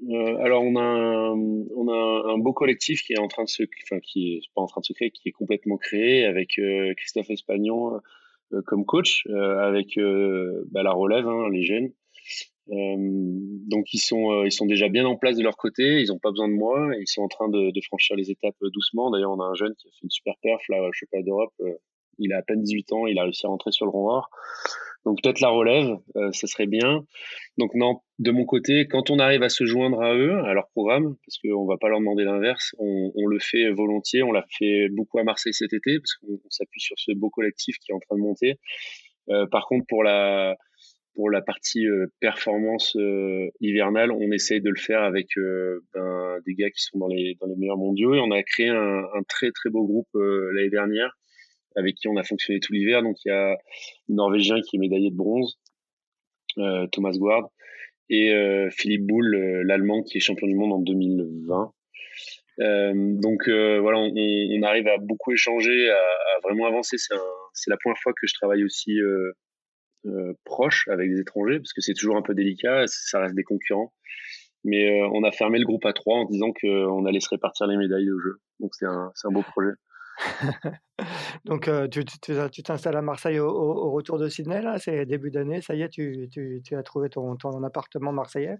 [0.05, 1.32] Euh, alors on a un,
[1.74, 4.61] on a un beau collectif qui est en train de se, enfin qui est pas
[4.61, 8.01] en train de se créer, qui est complètement créé avec euh, Christophe Espagnon
[8.53, 9.99] euh, comme coach, euh, avec
[10.70, 11.92] bah, la relève, hein, les jeunes.
[12.68, 16.30] donc ils sont ils sont déjà bien en place de leur côté, ils ont pas
[16.30, 19.11] besoin de moi, ils sont en train de, de franchir les étapes doucement.
[19.11, 21.55] D'ailleurs on a un jeune qui a fait une super perf là, sais pas d'Europe,
[22.18, 24.22] il a à peine 18 ans, il a réussi à rentrer sur le rond
[25.06, 27.06] donc peut-être la relève, euh, ça serait bien.
[27.58, 30.68] Donc non, de mon côté, quand on arrive à se joindre à eux, à leur
[30.70, 34.24] programme, parce qu'on va pas leur demander l'inverse, on, on, le fait volontiers.
[34.24, 37.76] On l'a fait beaucoup à Marseille cet été, parce qu'on s'appuie sur ce beau collectif
[37.78, 38.58] qui est en train de monter.
[39.28, 40.56] Euh, par contre, pour la
[41.14, 46.38] pour la partie euh, performance euh, hivernale, on essaye de le faire avec euh, ben,
[46.44, 48.14] des gars qui sont dans les dans les meilleurs mondiaux.
[48.14, 51.16] Et on a créé un, un très très beau groupe l'année dernière
[51.76, 53.02] avec qui on a fonctionné tout l'hiver.
[53.02, 53.56] Donc il y a
[54.08, 55.58] le Norvégien qui est médaillé de bronze,
[56.58, 57.50] euh, Thomas Guard,
[58.08, 61.72] et euh, Philippe Boulle, euh, l'Allemand qui est champion du monde en 2020.
[62.58, 66.96] donc voilà, on, arrive à beaucoup échanger, à, vraiment avancer.
[66.98, 68.98] C'est la première fois que je travaille aussi
[70.44, 73.92] proche avec des étrangers, parce que c'est toujours un peu délicat, ça reste des concurrents.
[74.64, 77.76] Mais on a fermé le groupe à trois en disant qu'on allait se répartir les
[77.76, 78.38] médailles au jeu.
[78.58, 79.72] Donc c'est un, un beau projet.
[81.44, 84.78] Donc, tu tu t'installes à Marseille au retour de Sydney là?
[84.78, 88.56] C'est début d'année, ça y est, tu tu tu as trouvé ton ton appartement marseillais?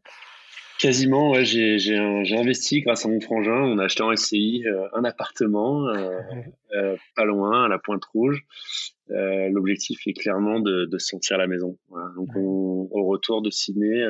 [0.79, 3.63] Quasiment, ouais, j'ai investi grâce à mon frangin.
[3.63, 5.87] On a acheté en SCI, un appartement,
[7.17, 8.45] pas loin, à la Pointe Rouge.
[9.09, 11.79] l'objectif est clairement de de se sentir à la maison.
[12.17, 14.03] donc au retour de Sydney,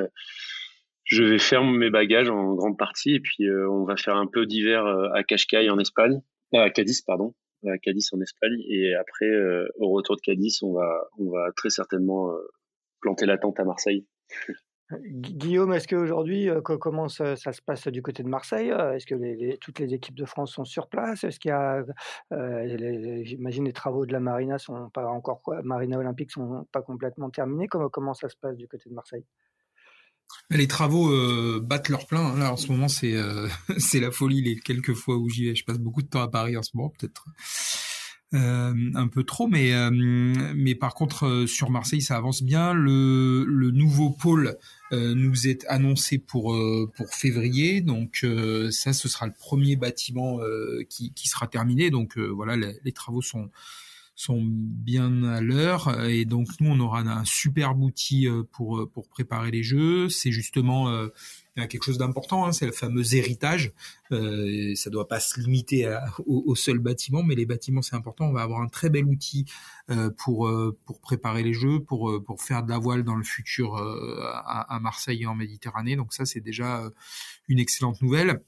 [1.05, 4.47] je vais faire mes bagages en grande partie et puis, on va faire un peu
[4.47, 4.85] d'hiver,
[5.15, 6.21] à Cascais en Espagne
[6.59, 7.35] à Cadiz, pardon,
[7.67, 8.61] à Cadiz en Espagne.
[8.69, 12.39] Et après, euh, au retour de Cadiz, on va, on va très certainement euh,
[13.01, 14.07] planter la tente à Marseille.
[15.03, 19.81] Guillaume, est-ce qu'aujourd'hui, euh, comment ça, se passe du côté de Marseille Est-ce que toutes
[19.81, 21.25] les équipes de France sont sur place?
[21.25, 21.85] Est-ce qu'il y a,
[23.25, 27.67] j'imagine, les travaux de la Marina sont pas encore Marina Olympique sont pas complètement terminés.
[27.67, 29.25] Comment, comment ça se passe du côté de Marseille?
[30.51, 32.41] Les travaux euh, battent leur plein.
[32.41, 33.49] En ce moment, c'est euh,
[33.79, 34.43] c'est la folie.
[34.43, 36.71] Les quelques fois où j'y vais, je passe beaucoup de temps à Paris en ce
[36.75, 37.27] moment, peut-être
[38.35, 42.75] euh, un peu trop, mais par contre sur Marseille, ça avance bien.
[42.75, 44.57] Le, nouveau pôle
[44.93, 46.57] nous est annoncé pour
[46.97, 48.27] pour février, donc
[48.71, 50.41] ça, ce sera le premier bâtiment
[50.89, 51.91] qui sera terminé.
[51.91, 53.51] Donc voilà, les travaux sont
[54.17, 58.87] sont bien à l'heure et donc nous on aura un superbe outil euh, pour euh,
[58.87, 60.09] pour préparer les jeux.
[60.09, 61.09] C'est justement euh,
[61.55, 63.73] quelque chose d'important hein, c'est le fameux héritage.
[64.13, 65.95] Euh, ça doit pas se limiter
[66.27, 68.25] au, seul bâtiment mais les bâtiments c'est important.
[68.25, 69.45] On va avoir un très bel outil
[70.17, 70.51] pour
[70.87, 74.81] pour préparer les jeux pour pour faire de la voile dans le futur à, à
[74.81, 75.95] Marseille et en Méditerranée.
[75.95, 76.91] Donc ça c'est déjà
[77.49, 78.41] une excellente nouvelle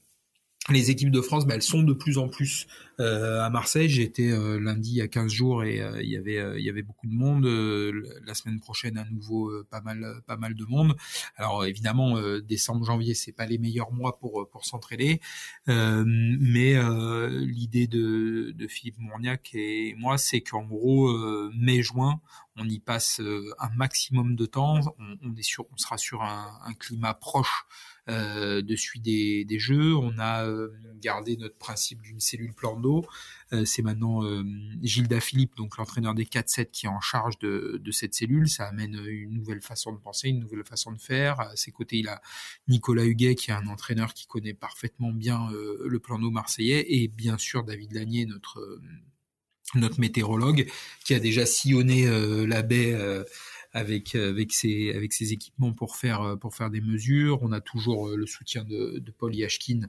[0.67, 2.67] les équipes de France, bah, elles sont de plus en plus
[2.99, 3.89] euh, à Marseille.
[3.89, 6.69] J'étais euh, lundi il y a 15 jours et euh, il y avait il y
[6.69, 7.45] avait beaucoup de monde.
[7.45, 10.95] la semaine prochaine à nouveau pas mal pas mal de monde.
[11.37, 15.21] Alors évidemment décembre janvier c'est pas les meilleurs mois pour pour s'entraîner,
[15.67, 16.75] mais
[17.29, 21.11] l'idée de, de Philippe Mourniac et moi c'est qu'en gros
[21.53, 22.21] mai juin
[22.59, 23.21] on y passe
[23.59, 24.79] un maximum de temps.
[24.99, 27.65] On, est on sera sur un, climat proche
[28.09, 29.95] euh, de suite des, jeux.
[29.95, 30.69] On a euh,
[31.01, 33.05] gardé notre principe d'une cellule plan d'eau.
[33.53, 34.21] Euh, c'est maintenant
[34.81, 38.49] Gilda Philippe, donc l'entraîneur des 4-7, qui est en charge de, de, cette cellule.
[38.49, 41.39] Ça amène une nouvelle façon de penser, une nouvelle façon de faire.
[41.39, 42.21] À ses côtés, il a
[42.67, 47.07] Nicolas Huguet, qui est un entraîneur qui connaît parfaitement bien le plan d'eau marseillais, et
[47.07, 48.79] bien sûr David Lanier, notre
[49.75, 50.67] notre météorologue,
[51.05, 52.07] qui a déjà sillonné
[52.47, 52.95] la baie
[53.71, 57.39] avec euh, avec ses avec ses équipements pour faire euh, pour faire des mesures.
[57.41, 59.81] On a toujours euh, le soutien de, de Paul Yashkin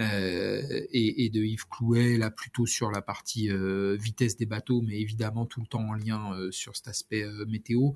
[0.00, 0.62] euh,
[0.92, 3.50] et, et, de Yves Clouet là plutôt sur la partie
[3.98, 7.90] vitesse des bateaux, mais évidemment tout le temps en lien sur cet aspect météo.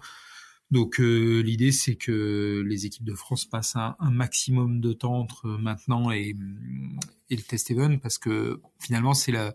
[0.71, 5.49] Donc l'idée c'est que les équipes de France passent un, un maximum de temps entre
[5.49, 6.35] maintenant et,
[7.31, 9.55] et le test event parce que finalement c'est la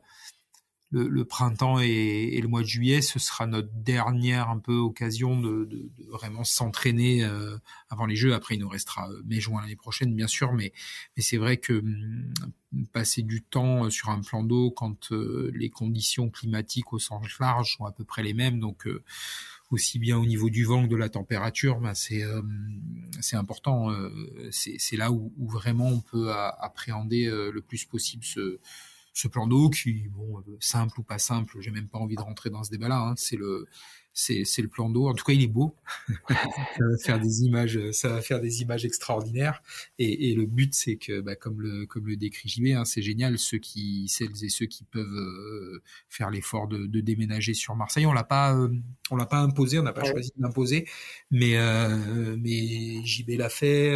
[0.91, 5.91] le, printemps et, le mois de juillet, ce sera notre dernière un peu occasion de,
[6.11, 7.57] vraiment s'entraîner euh,
[7.89, 8.33] avant les Jeux.
[8.33, 10.73] Après, il nous restera euh, mai-juin l'année prochaine, bien sûr, mais,
[11.15, 12.33] mais c'est vrai que hum,
[12.91, 17.77] passer du temps euh, sur un plan d'eau quand les conditions climatiques au sens large
[17.77, 18.87] sont à peu près les mêmes, donc
[19.69, 22.23] aussi bien au niveau du vent que de la température, ben c'est
[23.21, 23.89] c'est important.
[24.51, 28.59] c'est là où, où, vraiment on peut appréhender le plus possible ce
[29.19, 32.21] ce plan d'eau qui, bon, euh, simple ou pas simple, j'ai même pas envie de
[32.21, 32.99] rentrer dans ce débat-là.
[32.99, 33.13] Hein.
[33.17, 33.67] c'est le,
[34.13, 35.09] c'est, c'est le plan d'eau.
[35.09, 35.75] En tout cas, il est beau.
[36.29, 36.35] ça
[36.79, 39.61] va faire des images, ça va faire des images extraordinaires.
[39.97, 43.01] Et, et le but, c'est que, bah, comme le, comme le décrit JB, hein, c'est
[43.01, 43.37] génial.
[43.37, 48.05] Ceux qui, celles et ceux qui peuvent euh, faire l'effort de, de, déménager sur Marseille,
[48.05, 48.73] on l'a pas, euh,
[49.11, 50.87] on l'a pas imposé, on n'a pas choisi de l'imposer,
[51.29, 53.89] mais, euh, mais JB l'a fait.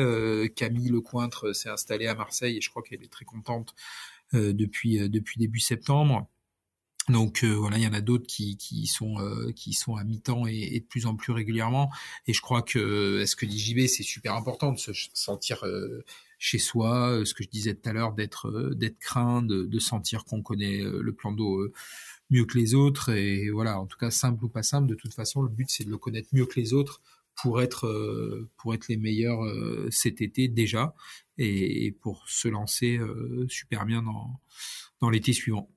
[0.56, 3.74] Camille Lecointre s'est installée à Marseille et je crois qu'elle est très contente
[4.34, 6.28] depuis euh, depuis début septembre.
[7.10, 11.06] Donc euh, voilà, il y en a d'autres qui, sont à mi-temps et, de plus
[11.06, 11.92] en plus régulièrement.
[12.28, 15.66] Et je crois que ce que dit JB, c'est super important de se sentir
[16.40, 17.22] chez soi.
[17.26, 21.34] Ce que je disais tout à l'heure, d'être craint, de, sentir qu'on connaît le plan
[21.34, 21.70] d'eau
[22.30, 23.10] mieux que les autres.
[23.10, 25.84] Et voilà, en tout cas simple ou pas simple, de toute façon, le but c'est
[25.84, 27.02] de le connaître mieux que les autres
[27.36, 28.50] pour être euh,
[28.90, 30.94] les meilleurs euh, cet été déjà
[31.38, 34.40] et, pour se lancer euh, super bien dans
[35.02, 35.70] dans l'été suivant.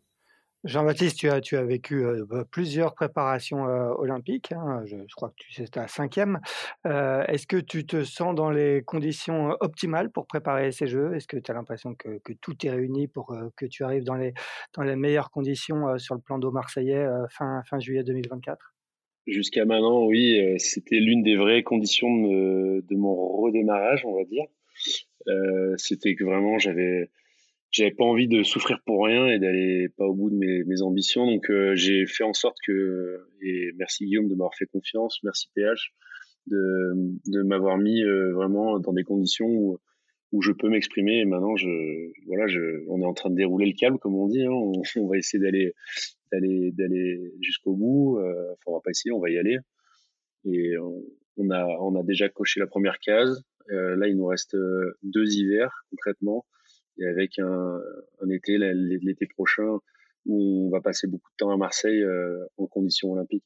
[0.65, 3.65] Jean-Baptiste, tu as, tu as vécu bah, plusieurs préparations
[3.99, 4.51] olympiques.
[4.53, 6.41] Hein, je, crois que tu c'est ta cinquième.
[6.85, 11.15] Est-ce que tu te sens dans les conditions optimales pour préparer ces Jeux?
[11.15, 14.17] Est-ce que tu as l'impression que, que, tout est réuni pour que tu arrives dans
[14.17, 14.35] les,
[14.75, 18.59] dans les meilleures conditions sur le plan d'eau marseillais fin, fin juillet 2024
[19.27, 24.45] Jusqu'à maintenant, oui, c'était l'une des vraies conditions de, de, mon redémarrage, on va dire.
[25.77, 27.11] C'était que vraiment j'avais
[27.77, 31.27] j'avais pas envie de souffrir pour rien et d'aller pas au bout de mes, ambitions.
[31.27, 35.49] Donc euh, j'ai fait en sorte que, et merci Guillaume de m'avoir fait confiance, merci
[35.55, 35.93] PH
[36.47, 36.95] de,
[37.27, 39.79] de m'avoir mis euh, vraiment dans des conditions où,
[40.33, 41.19] où je peux m'exprimer.
[41.19, 41.69] Et maintenant, je,
[42.27, 42.47] voilà,
[42.89, 44.43] on est en train de dérouler le câble, comme on dit.
[44.43, 44.53] Hein.
[44.97, 45.75] On, va essayer d'aller,
[46.33, 48.19] d'aller, d'aller jusqu'au bout.
[48.19, 49.59] Euh, enfin, on va pas essayer, on va y aller.
[50.45, 53.43] Et on a, on a déjà coché la première case.
[53.71, 54.57] Euh, là, il nous reste
[55.03, 56.47] deux hivers concrètement
[56.99, 57.81] et avec un,
[58.23, 59.79] un été l'été prochain
[60.27, 63.45] où on va passer beaucoup de temps à Marseille euh, en conditions olympiques.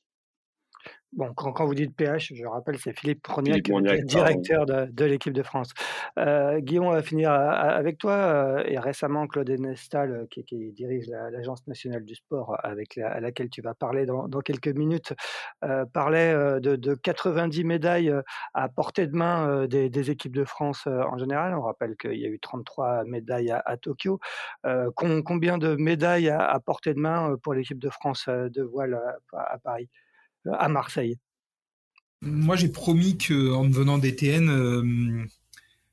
[1.13, 3.63] Bon, quand, vous dites PH, je rappelle, c'est Philippe Prognac,
[4.05, 5.73] directeur de, de l'équipe de France.
[6.19, 8.13] Euh, Guillaume, on va finir euh, avec toi.
[8.13, 13.19] Euh, et récemment, Claude Enestal, qui, qui dirige l'Agence nationale du sport, avec la, à
[13.19, 15.13] laquelle tu vas parler dans, dans quelques minutes,
[15.93, 18.15] parlait de, de, 90 médailles
[18.55, 21.55] à portée de main des, des, équipes de France en général.
[21.57, 24.21] On rappelle qu'il y a eu 33 médailles à, à Tokyo.
[24.95, 29.01] combien de médailles à, à, portée de main pour l'équipe de France de voile
[29.33, 29.89] à, à Paris?
[30.53, 31.19] À Marseille
[32.23, 35.25] Moi, j'ai promis qu'en devenant DTN, euh,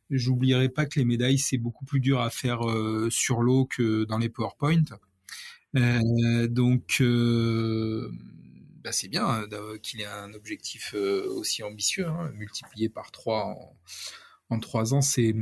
[0.09, 4.05] j'oublierai pas que les médailles, c'est beaucoup plus dur à faire euh, sur l'eau que
[4.05, 4.83] dans les PowerPoint.
[5.75, 7.01] Euh, donc,
[8.83, 9.47] bah c'est bien hein,
[9.83, 13.75] qu'il ait un objectif aussi ambitieux, hein, multiplié par trois en,
[14.49, 15.35] en trois ans, c'est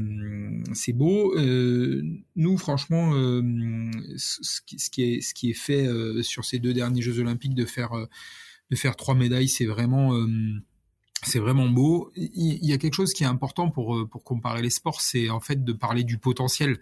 [0.73, 1.35] c'est beau.
[2.35, 3.11] Nous, franchement,
[4.17, 5.87] ce, qui, est fait
[6.23, 8.07] sur ces deux derniers Jeux Olympiques, de faire
[8.71, 10.27] de faire trois médailles, c'est vraiment euh,
[11.25, 12.11] c'est vraiment beau.
[12.15, 15.29] Il y a quelque chose qui est important pour, euh, pour comparer les sports, c'est
[15.29, 16.79] en fait de parler du potentiel.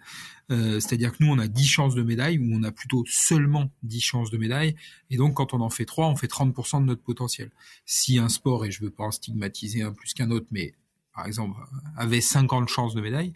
[0.50, 3.70] Euh, C'est-à-dire que nous, on a 10 chances de médaille, ou on a plutôt seulement
[3.82, 4.76] 10 chances de médaille.
[5.10, 7.50] Et donc, quand on en fait 3, on fait 30% de notre potentiel.
[7.86, 10.74] Si un sport, et je veux pas en stigmatiser un plus qu'un autre, mais
[11.14, 11.58] par exemple,
[11.96, 13.32] avait 50 chances de médaille,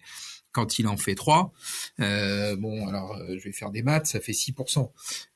[0.52, 1.52] quand il en fait 3,
[2.00, 4.90] euh, bon, alors euh, je vais faire des maths, ça fait 6%.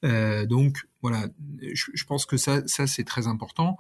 [0.05, 1.29] Euh, donc voilà,
[1.61, 3.77] je, je, pense que ça, ça c'est très important.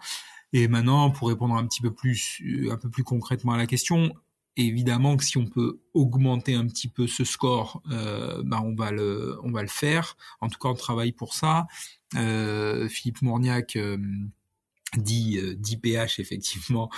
[0.52, 4.14] Et maintenant, pour répondre un petit peu plus, un peu plus concrètement à la question,
[4.56, 8.90] évidemment que si on peut augmenter un petit peu ce score, euh, ben on va
[8.90, 10.16] le, on va le faire.
[10.40, 11.66] En tout cas, on travaille pour ça.
[12.16, 13.98] Euh, Philippe Mourniac euh,
[14.96, 16.90] dit, euh, dit PH effectivement.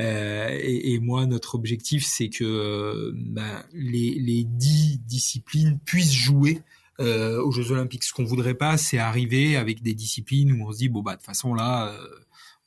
[0.00, 6.12] Euh, et, et, moi, notre objectif, c'est que euh, ben, les, les dix disciplines puissent
[6.12, 6.62] jouer
[7.00, 8.04] euh, aux Jeux Olympiques.
[8.04, 11.12] Ce qu'on voudrait pas, c'est arriver avec des disciplines où on se dit bon bah
[11.12, 12.06] de toute façon là, euh,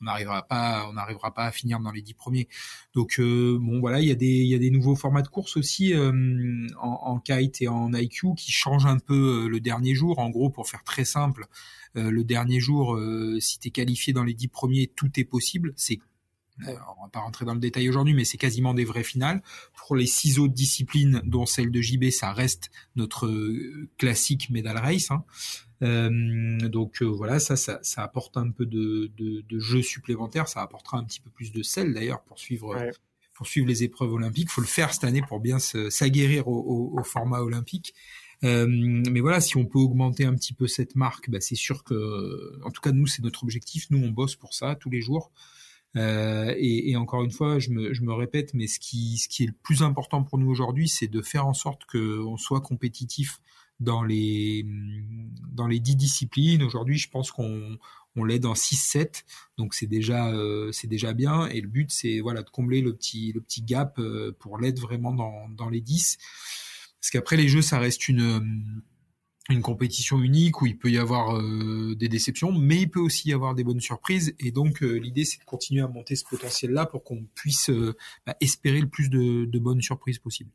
[0.02, 2.48] on n'arrivera pas, on n'arrivera pas à finir dans les dix premiers.
[2.94, 5.58] Donc bon voilà, il y a des il y a des nouveaux formats de course
[5.58, 10.20] aussi en, en, kite et en IQ qui changent un peu le dernier jour.
[10.20, 11.48] En gros, pour faire très simple,
[12.02, 15.74] le dernier jour, euh, si tu es qualifié dans les dix premiers, tout est possible.
[15.76, 16.00] C'est
[16.64, 19.41] on va pas rentrer dans le détail aujourd'hui, mais c'est quasiment des vraies finales.
[19.76, 24.78] Pour les six autres disciplines, dont celle de JB, ça reste notre euh, classique medal
[24.78, 25.12] race.
[25.12, 25.24] Hein.
[25.82, 30.48] Euh, donc euh, voilà, ça, ça, ça, apporte un peu de, de, de, jeu supplémentaire.
[30.48, 32.76] Ça apportera un petit peu plus de sel d'ailleurs pour suivre.
[32.76, 32.91] Ouais.
[33.34, 36.98] Pour suivre les épreuves olympiques, faut le faire cette année pour bien s'aguerrir au, au,
[36.98, 37.93] au, format olympique.
[38.46, 41.84] Euh, mais voilà, si on peut augmenter un petit peu cette marque, bah, c'est sûr
[41.84, 43.88] que, en tout cas, nous, c'est notre objectif.
[43.89, 45.32] Nous, on bosse pour ça tous les jours.
[45.98, 49.28] Euh, et, et, encore une fois, je me, je me, répète, mais ce qui, ce
[49.30, 52.62] qui est le plus important pour nous aujourd'hui, c'est de faire en sorte qu'on soit
[52.62, 53.39] compétitif
[53.80, 54.66] dans les
[55.52, 56.64] dans les dix disciplines.
[56.64, 57.78] Aujourd'hui, je pense qu'on
[58.16, 59.24] on l'est dans 6-7,
[59.58, 61.48] donc c'est déjà euh, c'est déjà bien.
[61.48, 64.80] Et le but, c'est voilà de combler le petit le petit gap euh, pour l'être
[64.80, 66.18] vraiment dans dans les 10.
[67.06, 68.39] Parce qu'après les jeux, ça reste une euh,
[69.51, 73.30] une compétition unique où il peut y avoir euh, des déceptions, mais il peut aussi
[73.30, 74.34] y avoir des bonnes surprises.
[74.39, 77.70] Et donc euh, l'idée, c'est de continuer à monter ce potentiel-là pour qu'on puisse
[78.26, 80.49] bah, espérer le plus de, de bonnes surprises possibles.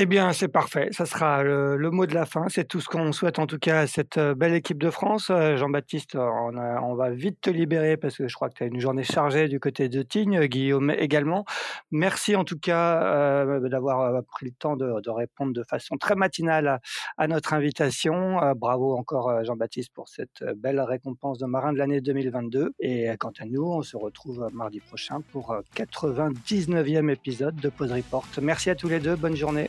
[0.00, 0.90] Eh bien, c'est parfait.
[0.92, 2.44] Ça sera le, le, mot de la fin.
[2.48, 5.28] C'est tout ce qu'on souhaite en tout cas à cette euh, belle équipe de France.
[5.28, 8.78] Euh, Jean-Baptiste, on, va vite te libérer parce que je crois que tu as une
[8.78, 10.46] journée chargée du côté de Tignes.
[10.46, 11.44] Guillaume également.
[11.90, 16.14] Merci en tout cas euh, d'avoir euh, pris le temps de, répondre de façon très
[16.14, 16.80] matinale
[17.16, 18.40] à, notre invitation.
[18.40, 22.72] Euh, bravo encore Jean-Baptiste pour cette belle récompense de marin de l'année 2022.
[22.78, 28.26] Et quant à nous, on se retrouve mardi prochain pour 99e épisode de Pause Report.
[28.40, 29.16] Merci à tous les deux.
[29.16, 29.68] Bonne journée.